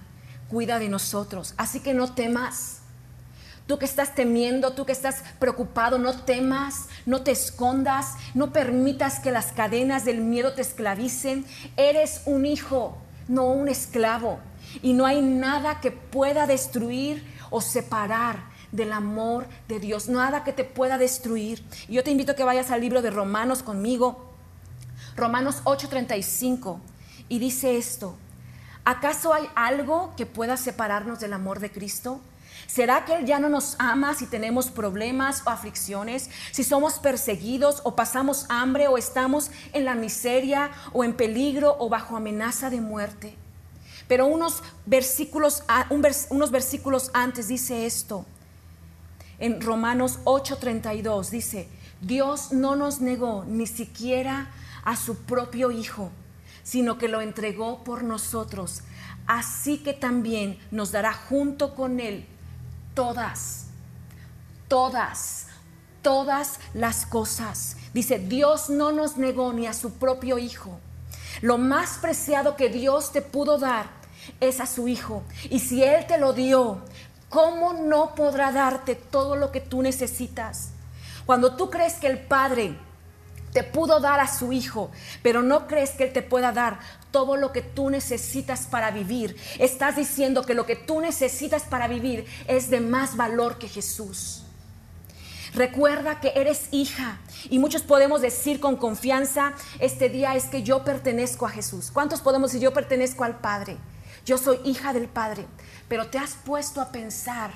cuida 0.49 0.77
de 0.79 0.89
nosotros. 0.89 1.53
Así 1.57 1.79
que 1.79 1.93
no 1.93 2.13
temas. 2.13 2.78
Tú 3.69 3.77
que 3.77 3.85
estás 3.85 4.15
temiendo, 4.15 4.73
tú 4.73 4.83
que 4.83 4.91
estás 4.91 5.21
preocupado, 5.37 5.99
no 5.99 6.23
temas, 6.23 6.87
no 7.05 7.21
te 7.21 7.29
escondas, 7.29 8.15
no 8.33 8.51
permitas 8.51 9.19
que 9.19 9.29
las 9.29 9.51
cadenas 9.51 10.05
del 10.05 10.21
miedo 10.21 10.53
te 10.53 10.63
esclavicen. 10.63 11.45
Eres 11.77 12.23
un 12.25 12.47
hijo, 12.47 12.97
no 13.27 13.45
un 13.45 13.67
esclavo. 13.67 14.39
Y 14.81 14.93
no 14.93 15.05
hay 15.05 15.21
nada 15.21 15.81
que 15.81 15.91
pueda 15.91 16.47
destruir 16.47 17.23
o 17.51 17.61
separar 17.61 18.39
del 18.71 18.91
amor 18.91 19.45
de 19.67 19.79
Dios, 19.79 20.09
nada 20.09 20.43
que 20.43 20.51
te 20.51 20.63
pueda 20.63 20.97
destruir. 20.97 21.63
Y 21.87 21.93
yo 21.93 22.03
te 22.03 22.09
invito 22.09 22.31
a 22.31 22.35
que 22.35 22.43
vayas 22.43 22.71
al 22.71 22.81
libro 22.81 23.03
de 23.03 23.11
Romanos 23.11 23.61
conmigo, 23.61 24.33
Romanos 25.15 25.61
8:35, 25.65 26.79
y 27.27 27.37
dice 27.37 27.77
esto, 27.77 28.15
¿acaso 28.83 29.31
hay 29.31 29.47
algo 29.53 30.15
que 30.17 30.25
pueda 30.25 30.57
separarnos 30.57 31.19
del 31.19 31.33
amor 31.33 31.59
de 31.59 31.71
Cristo? 31.71 32.19
¿Será 32.67 33.05
que 33.05 33.15
Él 33.15 33.25
ya 33.25 33.39
no 33.39 33.49
nos 33.49 33.75
ama 33.79 34.13
si 34.13 34.25
tenemos 34.25 34.69
problemas 34.69 35.43
o 35.45 35.49
aflicciones? 35.49 36.29
Si 36.51 36.63
somos 36.63 36.99
perseguidos 36.99 37.81
o 37.83 37.95
pasamos 37.95 38.45
hambre 38.49 38.87
o 38.87 38.97
estamos 38.97 39.51
en 39.73 39.85
la 39.85 39.95
miseria 39.95 40.71
o 40.93 41.03
en 41.03 41.13
peligro 41.13 41.75
o 41.79 41.89
bajo 41.89 42.15
amenaza 42.15 42.69
de 42.69 42.81
muerte? 42.81 43.35
Pero 44.07 44.25
unos 44.25 44.63
versículos, 44.85 45.63
unos 46.29 46.51
versículos 46.51 47.11
antes 47.13 47.47
dice 47.47 47.85
esto 47.85 48.25
en 49.39 49.61
Romanos 49.61 50.19
8:32 50.25 51.29
dice, 51.29 51.67
Dios 52.01 52.51
no 52.51 52.75
nos 52.75 53.01
negó 53.01 53.45
ni 53.47 53.67
siquiera 53.67 54.51
a 54.83 54.95
su 54.95 55.15
propio 55.15 55.71
Hijo, 55.71 56.11
sino 56.63 56.97
que 56.97 57.07
lo 57.07 57.21
entregó 57.21 57.83
por 57.83 58.03
nosotros. 58.03 58.81
Así 59.27 59.77
que 59.77 59.93
también 59.93 60.59
nos 60.71 60.91
dará 60.91 61.13
junto 61.13 61.75
con 61.75 61.99
Él 61.99 62.25
todas, 62.93 63.67
todas, 64.67 65.47
todas 66.01 66.59
las 66.73 67.05
cosas. 67.05 67.77
Dice, 67.93 68.19
Dios 68.19 68.69
no 68.69 68.91
nos 68.91 69.17
negó 69.17 69.53
ni 69.53 69.67
a 69.67 69.73
su 69.73 69.93
propio 69.93 70.37
Hijo. 70.37 70.79
Lo 71.41 71.57
más 71.57 71.97
preciado 71.99 72.55
que 72.55 72.69
Dios 72.69 73.11
te 73.11 73.21
pudo 73.21 73.57
dar 73.57 73.87
es 74.39 74.59
a 74.59 74.65
su 74.65 74.87
Hijo. 74.87 75.23
Y 75.49 75.59
si 75.59 75.83
Él 75.83 76.05
te 76.05 76.17
lo 76.17 76.33
dio, 76.33 76.79
¿cómo 77.29 77.73
no 77.73 78.15
podrá 78.15 78.51
darte 78.51 78.95
todo 78.95 79.35
lo 79.35 79.51
que 79.51 79.61
tú 79.61 79.81
necesitas? 79.81 80.69
Cuando 81.25 81.55
tú 81.55 81.69
crees 81.69 81.95
que 81.95 82.07
el 82.07 82.19
Padre 82.19 82.77
te 83.51 83.63
pudo 83.63 83.99
dar 83.99 84.19
a 84.19 84.27
su 84.27 84.51
Hijo, 84.51 84.91
pero 85.23 85.41
no 85.41 85.67
crees 85.67 85.91
que 85.91 86.05
Él 86.05 86.13
te 86.13 86.21
pueda 86.21 86.51
dar 86.51 86.79
todo 87.11 87.37
lo 87.37 87.51
que 87.51 87.61
tú 87.61 87.89
necesitas 87.89 88.67
para 88.67 88.91
vivir, 88.91 89.35
estás 89.57 89.95
diciendo 89.95 90.45
que 90.45 90.53
lo 90.53 90.65
que 90.65 90.75
tú 90.75 91.01
necesitas 91.01 91.63
para 91.63 91.87
vivir 91.87 92.25
es 92.47 92.69
de 92.69 92.81
más 92.81 93.17
valor 93.17 93.57
que 93.57 93.67
Jesús. 93.67 94.43
Recuerda 95.53 96.19
que 96.19 96.33
eres 96.35 96.67
hija 96.71 97.17
y 97.49 97.57
muchos 97.57 97.81
podemos 97.81 98.21
decir 98.21 98.59
con 98.59 98.75
confianza, 98.77 99.53
este 99.79 100.09
día 100.09 100.35
es 100.35 100.45
que 100.45 100.61
yo 100.61 100.83
pertenezco 100.83 101.47
a 101.47 101.49
Jesús. 101.49 101.89
¿Cuántos 101.91 102.21
podemos 102.21 102.51
decir 102.51 102.63
yo 102.63 102.73
pertenezco 102.73 103.23
al 103.23 103.39
Padre? 103.39 103.77
Yo 104.25 104.37
soy 104.37 104.59
hija 104.63 104.93
del 104.93 105.07
Padre. 105.07 105.47
Pero 105.87 106.07
te 106.07 106.19
has 106.19 106.35
puesto 106.35 106.81
a 106.81 106.91
pensar 106.91 107.51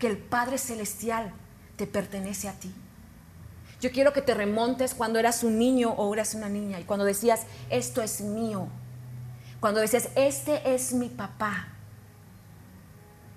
que 0.00 0.08
el 0.08 0.18
Padre 0.18 0.58
Celestial 0.58 1.32
te 1.76 1.86
pertenece 1.86 2.48
a 2.48 2.52
ti. 2.54 2.74
Yo 3.86 3.92
quiero 3.92 4.12
que 4.12 4.20
te 4.20 4.34
remontes 4.34 4.94
cuando 4.94 5.20
eras 5.20 5.44
un 5.44 5.60
niño 5.60 5.90
o 5.90 6.12
eras 6.12 6.34
una 6.34 6.48
niña 6.48 6.80
y 6.80 6.82
cuando 6.82 7.04
decías, 7.04 7.42
esto 7.70 8.02
es 8.02 8.20
mío. 8.20 8.66
Cuando 9.60 9.78
decías, 9.78 10.08
este 10.16 10.74
es 10.74 10.92
mi 10.92 11.08
papá. 11.08 11.68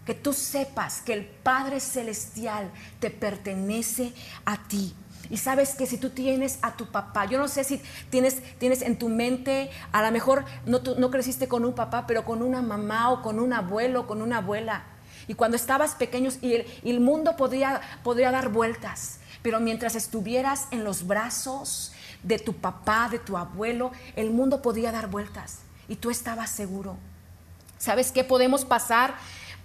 Que 0.07 0.15
tú 0.15 0.33
sepas 0.33 1.03
que 1.03 1.13
el 1.13 1.23
Padre 1.27 1.79
Celestial 1.79 2.71
te 2.99 3.11
pertenece 3.11 4.11
a 4.43 4.57
ti. 4.67 4.95
Y 5.29 5.37
sabes 5.37 5.75
que 5.75 5.85
si 5.85 5.99
tú 5.99 6.09
tienes 6.09 6.57
a 6.63 6.75
tu 6.75 6.87
papá, 6.87 7.25
yo 7.25 7.37
no 7.37 7.47
sé 7.47 7.63
si 7.63 7.79
tienes, 8.09 8.41
tienes 8.57 8.81
en 8.81 8.97
tu 8.97 9.07
mente, 9.07 9.69
a 9.91 10.01
lo 10.01 10.11
mejor 10.11 10.45
no, 10.65 10.79
no 10.79 11.11
creciste 11.11 11.47
con 11.47 11.63
un 11.63 11.75
papá, 11.75 12.07
pero 12.07 12.25
con 12.25 12.41
una 12.41 12.63
mamá 12.63 13.11
o 13.11 13.21
con 13.21 13.39
un 13.39 13.53
abuelo, 13.53 14.07
con 14.07 14.19
una 14.23 14.37
abuela. 14.37 14.83
Y 15.29 15.35
cuando 15.35 15.57
estabas 15.57 15.93
pequeños 15.93 16.39
y 16.41 16.65
el, 16.83 16.99
mundo 16.99 17.35
podría, 17.35 17.81
podría 18.03 18.31
dar 18.31 18.49
vueltas, 18.49 19.19
pero 19.41 19.59
mientras 19.59 19.95
estuvieras 19.95 20.67
en 20.71 20.83
los 20.83 21.07
brazos 21.07 21.93
de 22.23 22.39
tu 22.39 22.53
papá, 22.53 23.07
de 23.09 23.19
tu 23.19 23.37
abuelo, 23.37 23.91
el 24.15 24.31
mundo 24.31 24.61
podía 24.61 24.91
dar 24.91 25.09
vueltas 25.09 25.59
y 25.87 25.95
tú 25.95 26.09
estabas 26.09 26.49
seguro. 26.49 26.97
¿Sabes 27.77 28.11
qué? 28.11 28.23
Podemos 28.23 28.65
pasar 28.65 29.15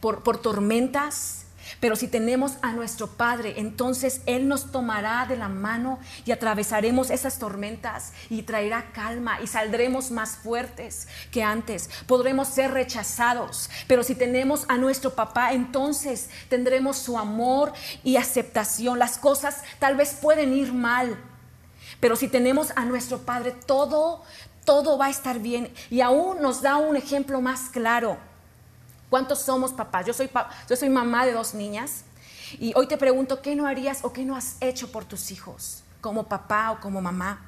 por, 0.01 0.23
por 0.23 0.39
tormentas, 0.39 1.44
pero 1.81 1.97
si 1.97 2.09
tenemos 2.09 2.59
a 2.63 2.73
nuestro 2.73 3.09
Padre, 3.09 3.55
entonces 3.57 4.21
Él 4.27 4.49
nos 4.49 4.71
tomará 4.71 5.27
de 5.27 5.37
la 5.37 5.49
mano 5.49 5.99
y 6.25 6.33
atravesaremos 6.33 7.11
esas 7.11 7.39
tormentas 7.39 8.13
y 8.31 8.43
traerá 8.43 8.93
calma 8.93 9.41
y 9.43 9.47
saldremos 9.47 10.11
más 10.11 10.37
fuertes 10.37 11.09
que 11.31 11.43
antes. 11.43 11.91
Podremos 12.07 12.49
ser 12.49 12.73
rechazados, 12.73 13.71
pero 13.87 14.03
si 14.03 14.15
tenemos 14.15 14.65
a 14.69 14.77
nuestro 14.77 15.15
papá, 15.15 15.53
entonces 15.53 16.31
tendremos 16.49 16.99
su 16.99 17.19
amor 17.19 17.73
y 18.03 18.17
aceptación. 18.17 18.99
Las 18.99 19.19
cosas 19.19 19.63
tal 19.79 19.97
vez 19.97 20.15
pueden 20.21 20.53
ir 20.53 20.73
mal, 20.73 21.17
pero 22.01 22.17
si 22.17 22.29
tenemos 22.29 22.73
a 22.77 22.85
nuestro 22.85 23.19
Padre, 23.19 23.53
todo, 23.53 24.23
todo 24.65 24.99
va 24.99 25.07
a 25.07 25.11
estar 25.11 25.39
bien. 25.39 25.73
Y 25.91 26.01
aún 26.01 26.41
nos 26.41 26.63
da 26.63 26.77
un 26.77 26.97
ejemplo 26.97 27.41
más 27.41 27.71
claro 27.71 28.19
¿Cuántos 29.11 29.43
somos 29.43 29.73
papás? 29.73 30.07
Yo 30.07 30.13
soy, 30.13 30.31
yo 30.69 30.77
soy 30.77 30.89
mamá 30.89 31.27
de 31.27 31.33
dos 31.33 31.55
niñas 31.55 32.05
y 32.59 32.73
hoy 32.77 32.87
te 32.87 32.97
pregunto, 32.97 33.43
¿qué 33.43 33.55
no 33.55 33.67
harías 33.67 34.05
o 34.05 34.13
qué 34.13 34.25
no 34.25 34.37
has 34.37 34.57
hecho 34.61 34.91
por 34.91 35.05
tus 35.05 35.31
hijos 35.31 35.83
como 36.01 36.25
papá 36.25 36.73
o 36.73 36.81
como 36.81 37.01
mamá? 37.01 37.47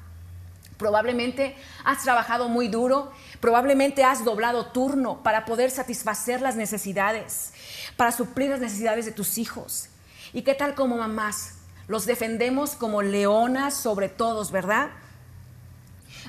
Probablemente 0.77 1.55
has 1.83 2.03
trabajado 2.03 2.49
muy 2.49 2.67
duro, 2.67 3.11
probablemente 3.39 4.03
has 4.03 4.23
doblado 4.23 4.67
turno 4.67 5.23
para 5.23 5.45
poder 5.45 5.71
satisfacer 5.71 6.41
las 6.41 6.55
necesidades, 6.55 7.53
para 7.95 8.11
suplir 8.11 8.51
las 8.51 8.59
necesidades 8.59 9.05
de 9.05 9.11
tus 9.11 9.39
hijos. 9.39 9.89
¿Y 10.33 10.43
qué 10.43 10.53
tal 10.53 10.75
como 10.75 10.97
mamás? 10.97 11.55
Los 11.87 12.05
defendemos 12.05 12.75
como 12.75 13.01
leonas 13.01 13.73
sobre 13.73 14.07
todos, 14.07 14.51
¿verdad? 14.51 14.89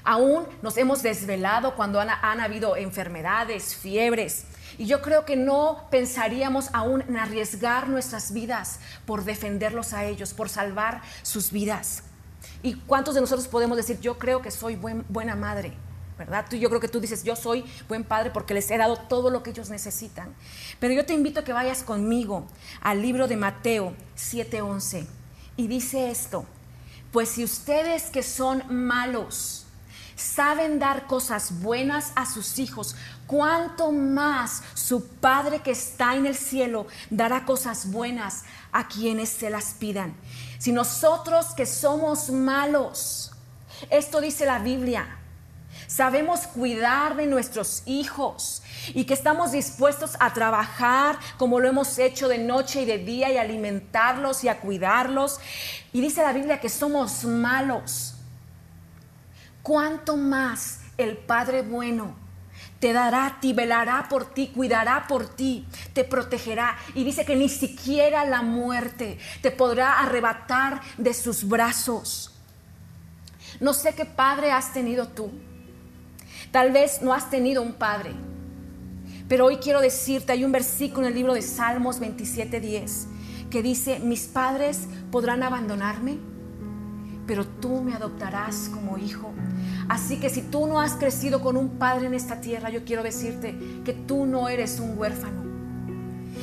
Aún 0.03 0.47
nos 0.63 0.77
hemos 0.79 1.03
desvelado 1.03 1.75
cuando 1.75 2.01
han 2.01 2.41
habido 2.41 2.77
enfermedades, 2.77 3.75
fiebres, 3.75 4.45
y 4.77 4.87
yo 4.87 5.01
creo 5.01 5.25
que 5.25 5.37
no 5.37 5.87
pensaríamos 5.91 6.71
aún 6.73 7.03
en 7.03 7.17
arriesgar 7.17 7.89
nuestras 7.89 8.33
vidas 8.33 8.81
por 9.07 9.25
defenderlos 9.25 9.93
a 9.93 10.05
ellos, 10.05 10.35
por 10.35 10.49
salvar 10.49 11.03
sus 11.23 11.51
vidas. 11.51 12.03
¿Y 12.63 12.75
cuántos 12.75 13.15
de 13.15 13.21
nosotros 13.21 13.49
podemos 13.49 13.77
decir, 13.77 14.01
yo 14.01 14.19
creo 14.19 14.43
que 14.43 14.51
soy 14.51 14.77
buena 14.77 15.37
madre? 15.37 15.73
¿verdad? 16.19 16.45
Yo 16.51 16.69
creo 16.69 16.81
que 16.81 16.89
tú 16.89 17.01
dices, 17.01 17.23
yo 17.23 17.37
soy 17.37 17.65
buen 17.89 18.03
padre 18.03 18.31
porque 18.31 18.53
les 18.53 18.69
he 18.71 18.77
dado 18.77 18.97
todo 18.97 19.31
lo 19.31 19.43
que 19.43 19.51
ellos 19.51 19.71
necesitan. 19.71 20.35
Pero 20.81 20.93
yo 20.93 21.07
te 21.07 21.15
invito 21.15 21.41
a 21.41 21.45
que 21.45 21.53
vayas 21.53 21.85
conmigo 21.85 22.45
al 22.81 23.01
libro 23.01 23.29
de 23.29 23.37
Mateo 23.37 23.95
7:11 24.17 25.07
y 25.57 25.69
dice 25.69 26.11
esto, 26.11 26.45
pues 27.13 27.29
si 27.31 27.45
ustedes 27.45 28.11
que 28.11 28.25
son 28.25 28.65
malos 28.69 29.68
saben 30.19 30.79
dar 30.79 31.07
cosas 31.07 31.61
buenas 31.61 32.13
a 32.17 32.27
sus 32.27 32.59
hijos, 32.59 32.97
cuánto 33.27 33.93
más 33.93 34.63
su 34.75 35.07
Padre 35.07 35.61
que 35.61 35.71
está 35.71 36.17
en 36.17 36.27
el 36.27 36.35
cielo 36.35 36.87
dará 37.09 37.45
cosas 37.45 37.91
buenas 37.91 38.45
a 38.73 38.89
quienes 38.89 39.29
se 39.29 39.51
las 39.51 39.75
pidan. 39.75 40.15
Si 40.59 40.73
nosotros 40.73 41.55
que 41.57 41.67
somos 41.67 42.31
malos, 42.31 43.33
esto 43.91 44.21
dice 44.21 44.45
la 44.45 44.59
Biblia, 44.59 45.07
sabemos 45.87 46.41
cuidar 46.41 47.17
de 47.17 47.27
nuestros 47.27 47.83
hijos 47.87 48.63
y 48.89 49.05
que 49.05 49.15
estamos 49.15 49.53
dispuestos 49.53 50.17
a 50.19 50.33
trabajar 50.35 51.19
como 51.37 51.61
lo 51.61 51.69
hemos 51.69 51.99
hecho 51.99 52.29
de 52.29 52.39
noche 52.39 52.83
y 52.83 52.85
de 52.87 52.99
día 52.99 53.31
y 53.31 53.39
alimentarlos 53.39 54.43
y 54.43 54.49
a 54.49 54.61
cuidarlos. 54.61 55.39
Y 55.93 56.01
dice 56.01 56.23
la 56.23 56.33
Biblia 56.33 56.61
que 56.61 56.69
somos 56.69 57.25
malos. 57.25 58.18
¿Cuánto 59.69 60.17
más 60.17 60.81
el 60.97 61.19
Padre 61.19 61.61
bueno 61.61 62.17
te 62.81 62.95
dará 62.95 63.37
ti, 63.39 63.53
velará 63.53 64.07
por 64.09 64.33
ti, 64.33 64.49
cuidará 64.49 65.07
por 65.07 65.29
ti, 65.29 65.67
te 65.93 66.05
protegerá. 66.05 66.75
Y 66.95 67.05
dice 67.05 67.27
que 67.27 67.37
ni 67.37 67.51
siquiera 67.51 68.25
la 68.25 68.41
muerte 68.41 69.19
te 69.43 69.51
podrá 69.51 70.01
arrebatar 70.01 70.81
de 70.97 71.13
sus 71.13 71.47
brazos. 71.47 72.33
No 73.61 73.75
sé 73.75 73.95
qué 73.95 74.07
padre 74.07 74.53
has 74.53 74.73
tenido 74.73 75.09
tú. 75.09 75.31
Tal 76.51 76.73
vez 76.73 77.03
no 77.03 77.13
has 77.13 77.29
tenido 77.29 77.61
un 77.61 77.75
padre. 77.75 78.13
Pero 79.29 79.45
hoy 79.45 79.59
quiero 79.59 79.83
decirte, 79.83 80.33
hay 80.33 80.47
un 80.47 80.53
versículo 80.53 81.07
en 81.07 81.13
el 81.13 81.19
libro 81.19 81.35
de 81.35 81.43
Salmos 81.43 82.01
27:10 82.01 83.07
que 83.51 83.63
dice, 83.63 83.99
mis 83.99 84.29
padres 84.29 84.89
podrán 85.11 85.43
abandonarme, 85.43 86.17
pero 87.29 87.47
tú 87.47 87.83
me 87.83 87.93
adoptarás 87.93 88.71
como 88.73 88.97
hijo. 88.97 89.31
Así 89.89 90.19
que 90.21 90.29
si 90.29 90.43
tú 90.43 90.67
no 90.67 90.81
has 90.81 90.95
crecido 90.95 91.41
con 91.41 91.57
un 91.57 91.71
padre 91.71 92.07
en 92.07 92.15
esta 92.15 92.41
tierra, 92.41 92.69
yo 92.69 92.85
quiero 92.85 93.03
decirte 93.03 93.55
que 93.85 93.95
tú 93.95 94.27
no 94.27 94.49
eres 94.49 94.81
un 94.81 94.99
huérfano. 94.99 95.49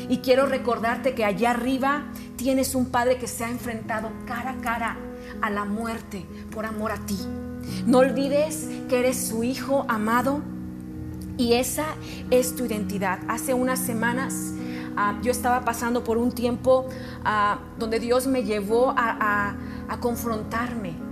Y 0.09 0.17
quiero 0.17 0.47
recordarte 0.47 1.13
que 1.13 1.25
allá 1.25 1.51
arriba 1.51 2.05
tienes 2.37 2.73
un 2.73 2.87
padre 2.87 3.17
que 3.17 3.27
se 3.27 3.45
ha 3.45 3.49
enfrentado 3.49 4.11
cara 4.25 4.51
a 4.51 4.61
cara 4.61 4.97
a 5.41 5.49
la 5.49 5.63
muerte 5.63 6.25
por 6.51 6.65
amor 6.65 6.91
a 6.91 6.97
ti. 7.05 7.17
No 7.85 7.99
olvides 7.99 8.67
que 8.89 8.99
eres 8.99 9.27
su 9.27 9.43
hijo 9.43 9.85
amado 9.87 10.41
y 11.37 11.53
esa 11.53 11.85
es 12.31 12.55
tu 12.55 12.65
identidad. 12.65 13.19
Hace 13.27 13.53
unas 13.53 13.79
semanas 13.79 14.53
ah, 14.95 15.19
yo 15.21 15.31
estaba 15.31 15.61
pasando 15.61 16.03
por 16.03 16.17
un 16.17 16.31
tiempo 16.31 16.87
ah, 17.23 17.59
donde 17.77 17.99
Dios 17.99 18.25
me 18.25 18.43
llevó 18.43 18.93
a 18.97 19.55
confrontarme 19.99 21.04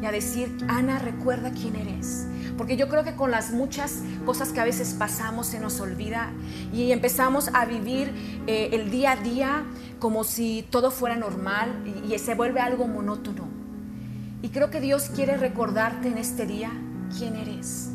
y 0.00 0.06
a 0.06 0.12
decir, 0.12 0.56
Ana, 0.68 0.98
recuerda 0.98 1.50
quién 1.50 1.76
eres. 1.76 2.26
Porque 2.56 2.76
yo 2.76 2.88
creo 2.88 3.04
que 3.04 3.14
con 3.14 3.30
las 3.30 3.52
muchas 3.52 4.02
cosas 4.26 4.50
que 4.50 4.60
a 4.60 4.64
veces 4.64 4.94
pasamos 4.94 5.46
se 5.46 5.60
nos 5.60 5.80
olvida 5.80 6.32
y 6.72 6.90
empezamos 6.90 7.50
a 7.54 7.64
vivir 7.64 8.12
eh, 8.46 8.70
el 8.72 8.90
día 8.90 9.12
a 9.12 9.16
día 9.16 9.64
como 10.00 10.24
si 10.24 10.66
todo 10.70 10.90
fuera 10.90 11.16
normal 11.16 11.84
y, 11.86 12.14
y 12.14 12.18
se 12.18 12.34
vuelve 12.34 12.60
algo 12.60 12.88
monótono. 12.88 13.48
Y 14.42 14.48
creo 14.48 14.70
que 14.70 14.80
Dios 14.80 15.10
quiere 15.14 15.36
recordarte 15.36 16.08
en 16.08 16.18
este 16.18 16.46
día 16.46 16.70
quién 17.16 17.36
eres. 17.36 17.90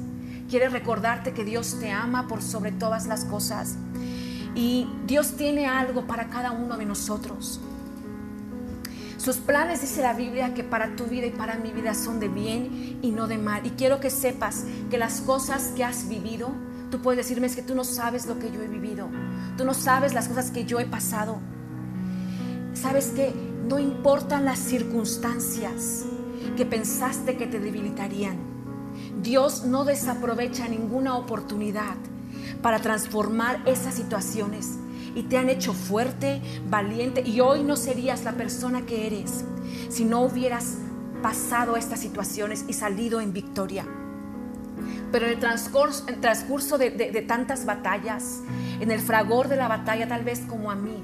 Quiere 0.50 0.70
recordarte 0.70 1.34
que 1.34 1.44
Dios 1.44 1.80
te 1.80 1.92
ama 1.92 2.28
por 2.28 2.42
sobre 2.42 2.72
todas 2.72 3.08
las 3.08 3.26
cosas. 3.26 3.76
Y 4.56 4.88
Dios 5.08 5.36
tiene 5.36 5.66
algo 5.66 6.06
para 6.06 6.30
cada 6.30 6.52
uno 6.52 6.78
de 6.78 6.86
nosotros. 6.86 7.60
Sus 9.24 9.38
planes, 9.38 9.80
dice 9.80 10.01
la 10.01 10.12
Biblia, 10.12 10.53
que 10.53 10.65
para 10.65 10.98
tu 10.98 11.06
vida 11.06 11.25
y 11.25 11.32
para 11.32 11.56
mi 11.56 11.72
vida 11.72 11.94
son 11.94 12.20
de 12.20 12.27
bien 12.27 13.00
y 13.01 13.12
no 13.12 13.27
de 13.27 13.38
mal. 13.38 13.65
Y 13.65 13.70
quiero 13.70 14.01
que 14.01 14.10
sepas 14.10 14.65
que 14.89 14.98
las 14.98 15.22
cosas 15.22 15.72
que 15.77 15.86
has 15.86 16.10
vivido, 16.10 16.50
tú 16.92 17.01
puedes 17.01 17.25
decirme 17.25 17.48
es 17.48 17.56
que 17.56 17.62
tú 17.62 17.74
no 17.74 17.86
sabes 17.86 18.25
lo 18.25 18.38
que 18.38 18.51
yo 18.51 18.62
he 18.62 18.68
vivido. 18.68 19.08
Tú 19.56 19.63
no 19.63 19.74
sabes 19.74 20.13
las 20.13 20.27
cosas 20.27 20.51
que 20.51 20.65
yo 20.65 20.82
he 20.82 20.86
pasado. 20.86 21.39
Sabes 22.74 23.12
que 23.15 23.34
no 23.65 23.80
importan 23.80 24.44
las 24.44 24.60
circunstancias 24.60 26.03
que 26.58 26.65
pensaste 26.65 27.38
que 27.38 27.48
te 27.48 27.62
debilitarían. 27.62 28.36
Dios 29.22 29.63
no 29.63 29.86
desaprovecha 29.86 30.68
ninguna 30.68 31.15
oportunidad 31.15 31.96
para 32.62 32.80
transformar 32.80 33.62
esas 33.68 33.94
situaciones 33.94 34.80
y 35.15 35.24
te 35.24 35.38
han 35.38 35.50
hecho 35.50 35.74
fuerte, 35.74 36.41
valiente 36.70 37.22
y 37.22 37.39
hoy 37.39 37.63
no 37.63 37.75
serías 37.75 38.23
la 38.23 38.34
persona 38.34 38.86
que 38.86 39.08
eres 39.08 39.45
si 39.89 40.06
no 40.06 40.21
hubieras 40.21 40.78
pasado 41.21 41.78
estas 41.78 41.99
situaciones 41.99 42.65
y 42.67 42.73
salido 42.73 43.21
en 43.21 43.34
victoria. 43.34 43.86
Pero 45.12 45.28
en 45.28 45.34
el 45.34 45.39
transcurso, 45.39 46.78
de, 46.78 46.89
de 46.89 47.21
tantas 47.21 47.65
batallas, 47.65 48.41
en 48.80 48.91
el 48.91 48.99
fragor 48.99 49.47
de 49.47 49.56
la 49.56 49.67
batalla, 49.67 50.08
tal 50.08 50.23
vez 50.23 50.41
como 50.47 50.71
a 50.71 50.76
mí, 50.76 51.04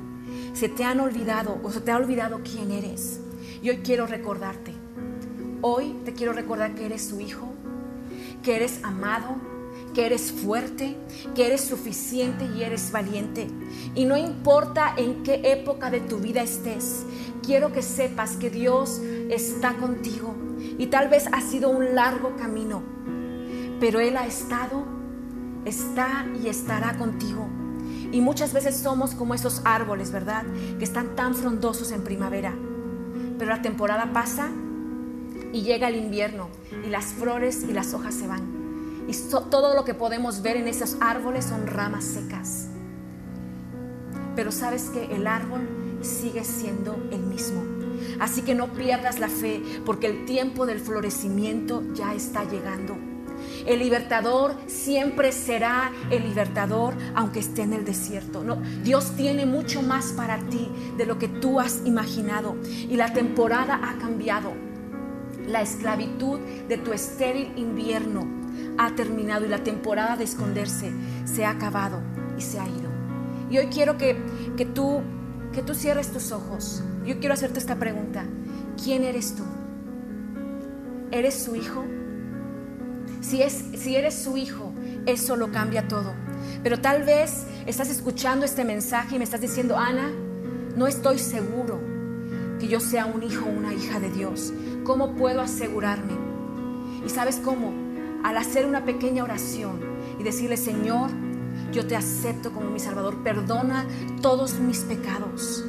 se 0.54 0.68
te 0.68 0.84
han 0.84 1.00
olvidado 1.00 1.60
o 1.64 1.72
se 1.72 1.82
te 1.82 1.92
ha 1.92 1.98
olvidado 1.98 2.42
quién 2.44 2.72
eres. 2.72 3.22
Y 3.62 3.70
hoy 3.70 3.78
quiero 3.78 4.08
recordarte. 4.08 4.74
Hoy 5.62 5.96
te 6.06 6.14
quiero 6.14 6.34
recordar 6.34 6.74
que 6.74 6.86
eres 6.86 7.06
su 7.08 7.20
hijo, 7.20 7.54
que 8.44 8.56
eres 8.56 8.84
amado, 8.84 9.36
que 9.94 10.06
eres 10.06 10.32
fuerte, 10.32 10.96
que 11.36 11.48
eres 11.48 11.62
suficiente 11.62 12.46
y 12.56 12.64
eres 12.64 12.92
valiente. 12.92 13.48
Y 13.96 14.06
no 14.06 14.18
importa 14.18 14.94
en 14.98 15.24
qué 15.24 15.42
época 15.52 15.90
de 15.90 16.02
tu 16.02 16.18
vida 16.18 16.42
estés, 16.42 17.04
quiero 17.44 17.72
que 17.72 17.82
sepas 17.82 18.38
que 18.38 18.50
Dios 18.50 19.02
está 19.30 19.74
contigo. 19.76 20.36
Y 20.78 20.88
tal 20.88 21.10
vez 21.10 21.28
ha 21.32 21.42
sido 21.42 21.70
un 21.70 21.96
largo 21.96 22.36
camino, 22.36 22.82
pero 23.80 24.00
Él 24.00 24.18
ha 24.18 24.26
estado, 24.26 24.86
está 25.66 26.26
y 26.42 26.48
estará 26.48 26.98
contigo. 26.98 27.48
Y 28.12 28.22
muchas 28.22 28.54
veces 28.54 28.76
somos 28.76 29.14
como 29.14 29.34
esos 29.34 29.62
árboles, 29.66 30.12
¿verdad? 30.12 30.44
Que 30.78 30.84
están 30.84 31.16
tan 31.16 31.36
frondosos 31.36 31.92
en 31.92 32.04
primavera. 32.04 32.56
Pero 33.38 33.52
la 33.52 33.62
temporada 33.62 34.12
pasa 34.14 34.50
y 35.54 35.62
llega 35.62 35.88
el 35.88 35.96
invierno 35.96 36.50
y 36.86 36.90
las 36.90 37.06
flores 37.06 37.66
y 37.68 37.74
las 37.74 37.94
hojas 37.94 38.16
se 38.16 38.28
van 38.28 38.59
y 39.10 39.14
todo 39.50 39.74
lo 39.74 39.84
que 39.86 39.96
podemos 39.96 40.44
ver 40.44 40.56
en 40.56 40.68
esos 40.68 40.96
árboles 41.02 41.46
son 41.46 41.66
ramas 41.66 42.04
secas. 42.04 42.68
Pero 44.36 44.52
sabes 44.52 44.92
que 44.92 45.16
el 45.16 45.26
árbol 45.26 45.68
sigue 46.02 46.44
siendo 46.44 46.96
el 47.12 47.22
mismo. 47.22 47.64
Así 48.20 48.44
que 48.44 48.54
no 48.54 48.72
pierdas 48.74 49.20
la 49.20 49.28
fe 49.28 49.64
porque 49.84 50.06
el 50.06 50.26
tiempo 50.26 50.68
del 50.68 50.80
florecimiento 50.80 51.84
ya 51.96 52.14
está 52.14 52.44
llegando. 52.44 52.98
El 53.66 53.80
libertador 53.80 54.56
siempre 54.68 55.32
será 55.32 55.92
el 56.12 56.24
libertador 56.24 56.94
aunque 57.16 57.40
esté 57.40 57.64
en 57.64 57.74
el 57.74 57.86
desierto. 57.86 58.44
No, 58.44 58.62
Dios 58.84 59.16
tiene 59.16 59.48
mucho 59.48 59.82
más 59.82 60.12
para 60.12 60.38
ti 60.50 60.70
de 60.98 61.08
lo 61.08 61.18
que 61.18 61.28
tú 61.28 61.60
has 61.60 61.82
imaginado 61.86 62.58
y 62.64 62.96
la 62.96 63.12
temporada 63.12 63.80
ha 63.84 63.98
cambiado. 63.98 64.54
La 65.48 65.62
esclavitud 65.64 66.40
de 66.68 66.78
tu 66.78 66.94
estéril 66.94 67.54
invierno 67.58 68.39
ha 68.78 68.96
terminado 68.96 69.46
y 69.46 69.50
la 69.50 69.64
temporada 69.64 70.16
de 70.16 70.24
esconderse 70.24 70.92
se 71.26 71.46
ha 71.46 71.52
acabado 71.52 72.02
y 72.38 72.42
se 72.42 72.60
ha 72.60 72.68
ido. 72.68 72.90
Y 73.50 73.58
hoy 73.58 73.68
quiero 73.68 73.98
que, 73.98 74.18
que, 74.56 74.66
tú, 74.66 75.02
que 75.54 75.62
tú 75.62 75.74
cierres 75.74 76.12
tus 76.12 76.32
ojos. 76.32 76.84
Yo 77.06 77.20
quiero 77.20 77.34
hacerte 77.34 77.60
esta 77.60 77.76
pregunta. 77.76 78.26
¿Quién 78.82 79.04
eres 79.04 79.36
tú? 79.36 79.44
¿Eres 81.12 81.34
su 81.36 81.56
hijo? 81.56 81.84
Si, 83.22 83.42
es, 83.42 83.66
si 83.78 83.96
eres 83.96 84.16
su 84.16 84.38
hijo, 84.38 84.72
eso 85.06 85.36
lo 85.36 85.52
cambia 85.52 85.88
todo. 85.88 86.14
Pero 86.64 86.80
tal 86.80 87.04
vez 87.04 87.46
estás 87.66 87.90
escuchando 87.90 88.46
este 88.46 88.64
mensaje 88.64 89.16
y 89.16 89.18
me 89.18 89.24
estás 89.24 89.42
diciendo, 89.42 89.78
Ana, 89.78 90.12
no 90.76 90.88
estoy 90.88 91.20
seguro 91.20 91.80
que 92.60 92.68
yo 92.68 92.80
sea 92.80 93.06
un 93.06 93.24
hijo 93.24 93.46
o 93.46 93.50
una 93.50 93.74
hija 93.74 94.00
de 94.00 94.12
Dios. 94.12 94.54
¿Cómo 94.84 95.16
puedo 95.16 95.42
asegurarme? 95.42 96.14
¿Y 97.06 97.10
sabes 97.10 97.42
cómo? 97.44 97.89
Al 98.24 98.38
hacer 98.38 98.66
una 98.66 98.86
pequeña 98.86 99.24
oración 99.24 99.80
y 100.20 100.24
decirle, 100.24 100.58
Señor, 100.58 101.10
yo 101.72 101.86
te 101.86 101.96
acepto 101.96 102.52
como 102.52 102.70
mi 102.70 102.80
Salvador, 102.80 103.24
perdona 103.24 103.86
todos 104.22 104.60
mis 104.60 104.80
pecados. 104.80 105.64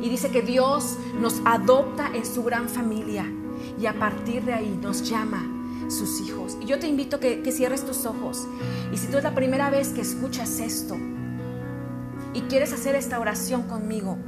Y 0.00 0.08
dice 0.08 0.30
que 0.30 0.42
Dios 0.42 0.96
nos 1.20 1.40
adopta 1.44 2.10
en 2.14 2.24
su 2.24 2.44
gran 2.44 2.68
familia 2.68 3.26
y 3.80 3.86
a 3.86 3.98
partir 3.98 4.44
de 4.44 4.54
ahí 4.54 4.78
nos 4.80 5.08
llama 5.08 5.44
sus 5.88 6.20
hijos. 6.20 6.56
Y 6.60 6.66
yo 6.66 6.78
te 6.78 6.86
invito 6.86 7.16
a 7.16 7.20
que, 7.20 7.50
cierres 7.50 7.84
tus 7.84 8.06
ojos. 8.06 8.46
Y 8.92 8.96
si 8.96 9.08
tú 9.08 9.18
es 9.18 9.24
la 9.24 9.34
primera 9.34 9.70
vez 9.70 9.88
que 9.88 10.00
escuchas 10.00 10.60
esto 10.60 10.96
y 12.34 12.42
quieres 12.42 12.72
hacer 12.72 12.94
esta 12.94 13.18
oración 13.18 13.62
conmigo, 13.64 14.18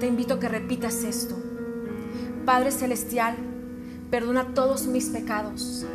te 0.00 0.06
invito 0.06 0.34
a 0.34 0.40
que 0.40 0.48
repitas 0.48 1.04
esto. 1.04 1.36
Padre 2.44 2.70
Celestial, 2.70 3.36
perdona 4.10 4.52
todos 4.52 4.86
mis 4.86 5.06
pecados 5.06 5.86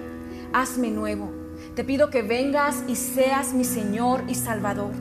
hazme 0.53 0.89
nuevo. 0.91 1.31
Te 1.75 1.83
pido 1.83 2.09
que 2.09 2.21
vengas 2.21 2.83
y 2.87 2.95
seas 2.95 3.53
mi 3.53 3.63
Señor 3.63 4.23
y 4.27 4.35
Salvador. 4.35 4.91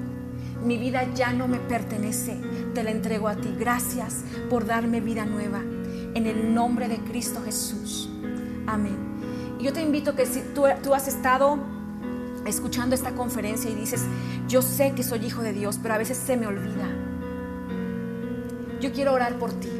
Mi 0.62 0.76
vida 0.76 1.06
ya 1.14 1.32
no 1.32 1.48
me 1.48 1.58
pertenece, 1.58 2.36
te 2.74 2.82
la 2.82 2.90
entrego 2.90 3.28
a 3.28 3.36
ti. 3.36 3.54
Gracias 3.58 4.24
por 4.50 4.66
darme 4.66 5.00
vida 5.00 5.24
nueva. 5.24 5.60
En 6.14 6.26
el 6.26 6.54
nombre 6.54 6.88
de 6.88 6.98
Cristo 6.98 7.40
Jesús. 7.44 8.08
Amén. 8.66 8.96
Y 9.58 9.64
yo 9.64 9.72
te 9.72 9.82
invito 9.82 10.14
que 10.14 10.26
si 10.26 10.40
tú, 10.54 10.64
tú 10.82 10.94
has 10.94 11.08
estado 11.08 11.58
escuchando 12.46 12.94
esta 12.94 13.12
conferencia 13.12 13.70
y 13.70 13.74
dices, 13.74 14.04
yo 14.48 14.62
sé 14.62 14.92
que 14.94 15.02
soy 15.02 15.24
hijo 15.26 15.42
de 15.42 15.52
Dios, 15.52 15.78
pero 15.82 15.94
a 15.94 15.98
veces 15.98 16.16
se 16.16 16.36
me 16.36 16.46
olvida. 16.46 16.88
Yo 18.80 18.92
quiero 18.92 19.12
orar 19.12 19.38
por 19.38 19.52
ti. 19.52 19.70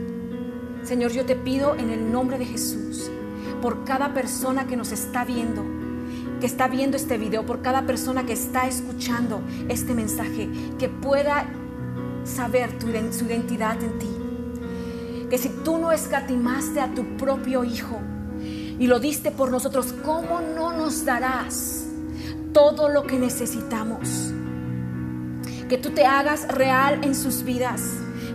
Señor, 0.83 1.13
yo 1.13 1.25
te 1.27 1.37
pido 1.37 1.75
en 1.77 1.91
el 1.91 2.11
nombre 2.11 2.39
de 2.39 2.47
Jesús 2.47 3.11
por 3.61 3.85
cada 3.85 4.15
persona 4.15 4.67
que 4.67 4.77
nos 4.77 4.93
está 4.93 5.25
viendo 5.25 5.79
que 6.41 6.47
está 6.47 6.69
viendo 6.69 6.97
este 6.97 7.19
video, 7.19 7.45
por 7.45 7.63
cada 7.63 7.83
persona 7.83 8.25
que 8.25 8.33
está 8.33 8.69
escuchando 8.69 9.41
este 9.69 9.95
mensaje, 9.95 10.49
que 10.79 10.89
pueda 10.89 11.47
saber 12.25 12.71
su 12.81 13.25
identidad 13.25 13.83
en 13.83 13.99
ti. 13.99 14.09
Que 15.29 15.39
si 15.39 15.49
tú 15.65 15.79
no 15.79 15.93
escatimaste 15.93 16.81
a 16.81 16.95
tu 16.95 17.17
propio 17.17 17.65
Hijo 17.65 17.99
y 18.79 18.87
lo 18.87 19.01
diste 19.01 19.31
por 19.31 19.51
nosotros, 19.51 19.93
¿cómo 20.05 20.41
no 20.41 20.73
nos 20.73 21.05
darás 21.05 21.87
todo 22.53 22.89
lo 22.89 23.03
que 23.05 23.19
necesitamos? 23.19 24.33
Que 25.69 25.77
tú 25.77 25.91
te 25.91 26.07
hagas 26.07 26.49
real 26.49 27.01
en 27.03 27.15
sus 27.15 27.43
vidas 27.43 27.83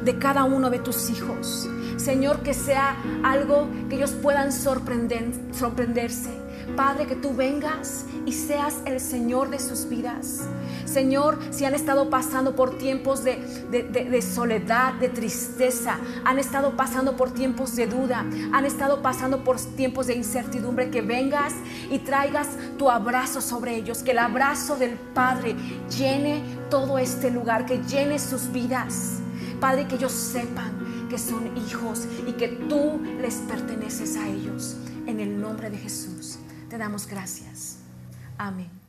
de 0.03 0.19
cada 0.19 0.43
uno 0.43 0.69
de 0.69 0.79
tus 0.79 1.09
hijos. 1.09 1.67
Señor, 2.03 2.41
que 2.41 2.53
sea 2.53 2.97
algo 3.23 3.67
que 3.89 3.95
ellos 3.95 4.11
puedan 4.11 4.51
sorprender, 4.51 5.31
sorprenderse 5.51 6.43
Padre, 6.75 7.05
que 7.05 7.15
tú 7.15 7.35
vengas 7.35 8.05
y 8.25 8.31
seas 8.31 8.75
el 8.85 8.99
Señor 8.99 9.49
de 9.49 9.59
sus 9.59 9.87
vidas. 9.87 10.41
Señor, 10.85 11.37
si 11.51 11.65
han 11.65 11.75
estado 11.75 12.09
pasando 12.09 12.55
por 12.55 12.77
tiempos 12.77 13.23
de, 13.23 14.21
soledad, 14.21 14.93
de 14.93 15.09
tristeza, 15.09 15.97
han 16.23 16.39
estado 16.39 16.75
pasando 16.75 17.15
por 17.15 17.31
tiempos 17.31 17.75
de 17.75 17.87
duda, 17.87 18.25
han 18.51 18.65
estado 18.65 19.01
pasando 19.01 19.43
por 19.43 19.59
tiempos 19.59 20.07
de 20.07 20.15
incertidumbre, 20.15 20.89
que 20.89 21.01
vengas 21.01 21.53
y 21.91 21.99
traigas 21.99 22.49
tu 22.77 22.89
abrazo 22.89 23.41
sobre 23.41 23.75
ellos, 23.75 24.01
que 24.01 24.11
el 24.11 24.19
abrazo 24.19 24.75
del 24.75 24.97
Padre 25.13 25.55
llene 25.95 26.41
todo 26.69 26.97
este 26.97 27.29
lugar, 27.29 27.65
que 27.65 27.83
llene 27.83 28.17
sus 28.19 28.51
vidas. 28.51 29.19
Padre, 29.59 29.87
que 29.87 29.95
ellos 29.95 30.11
sepan 30.11 30.82
que 31.13 31.19
son 31.19 31.55
hijos 31.55 32.07
y 32.25 32.31
que 32.31 32.47
tú 32.47 32.99
les 33.21 33.35
perteneces 33.35 34.17
a 34.17 34.27
ellos. 34.27 34.77
En 35.05 35.19
el 35.19 35.39
nombre 35.39 35.69
de 35.69 35.77
Jesús. 35.77 36.39
Te 36.71 36.79
damos 36.79 37.05
gracias. 37.05 37.77
Amén. 38.39 38.82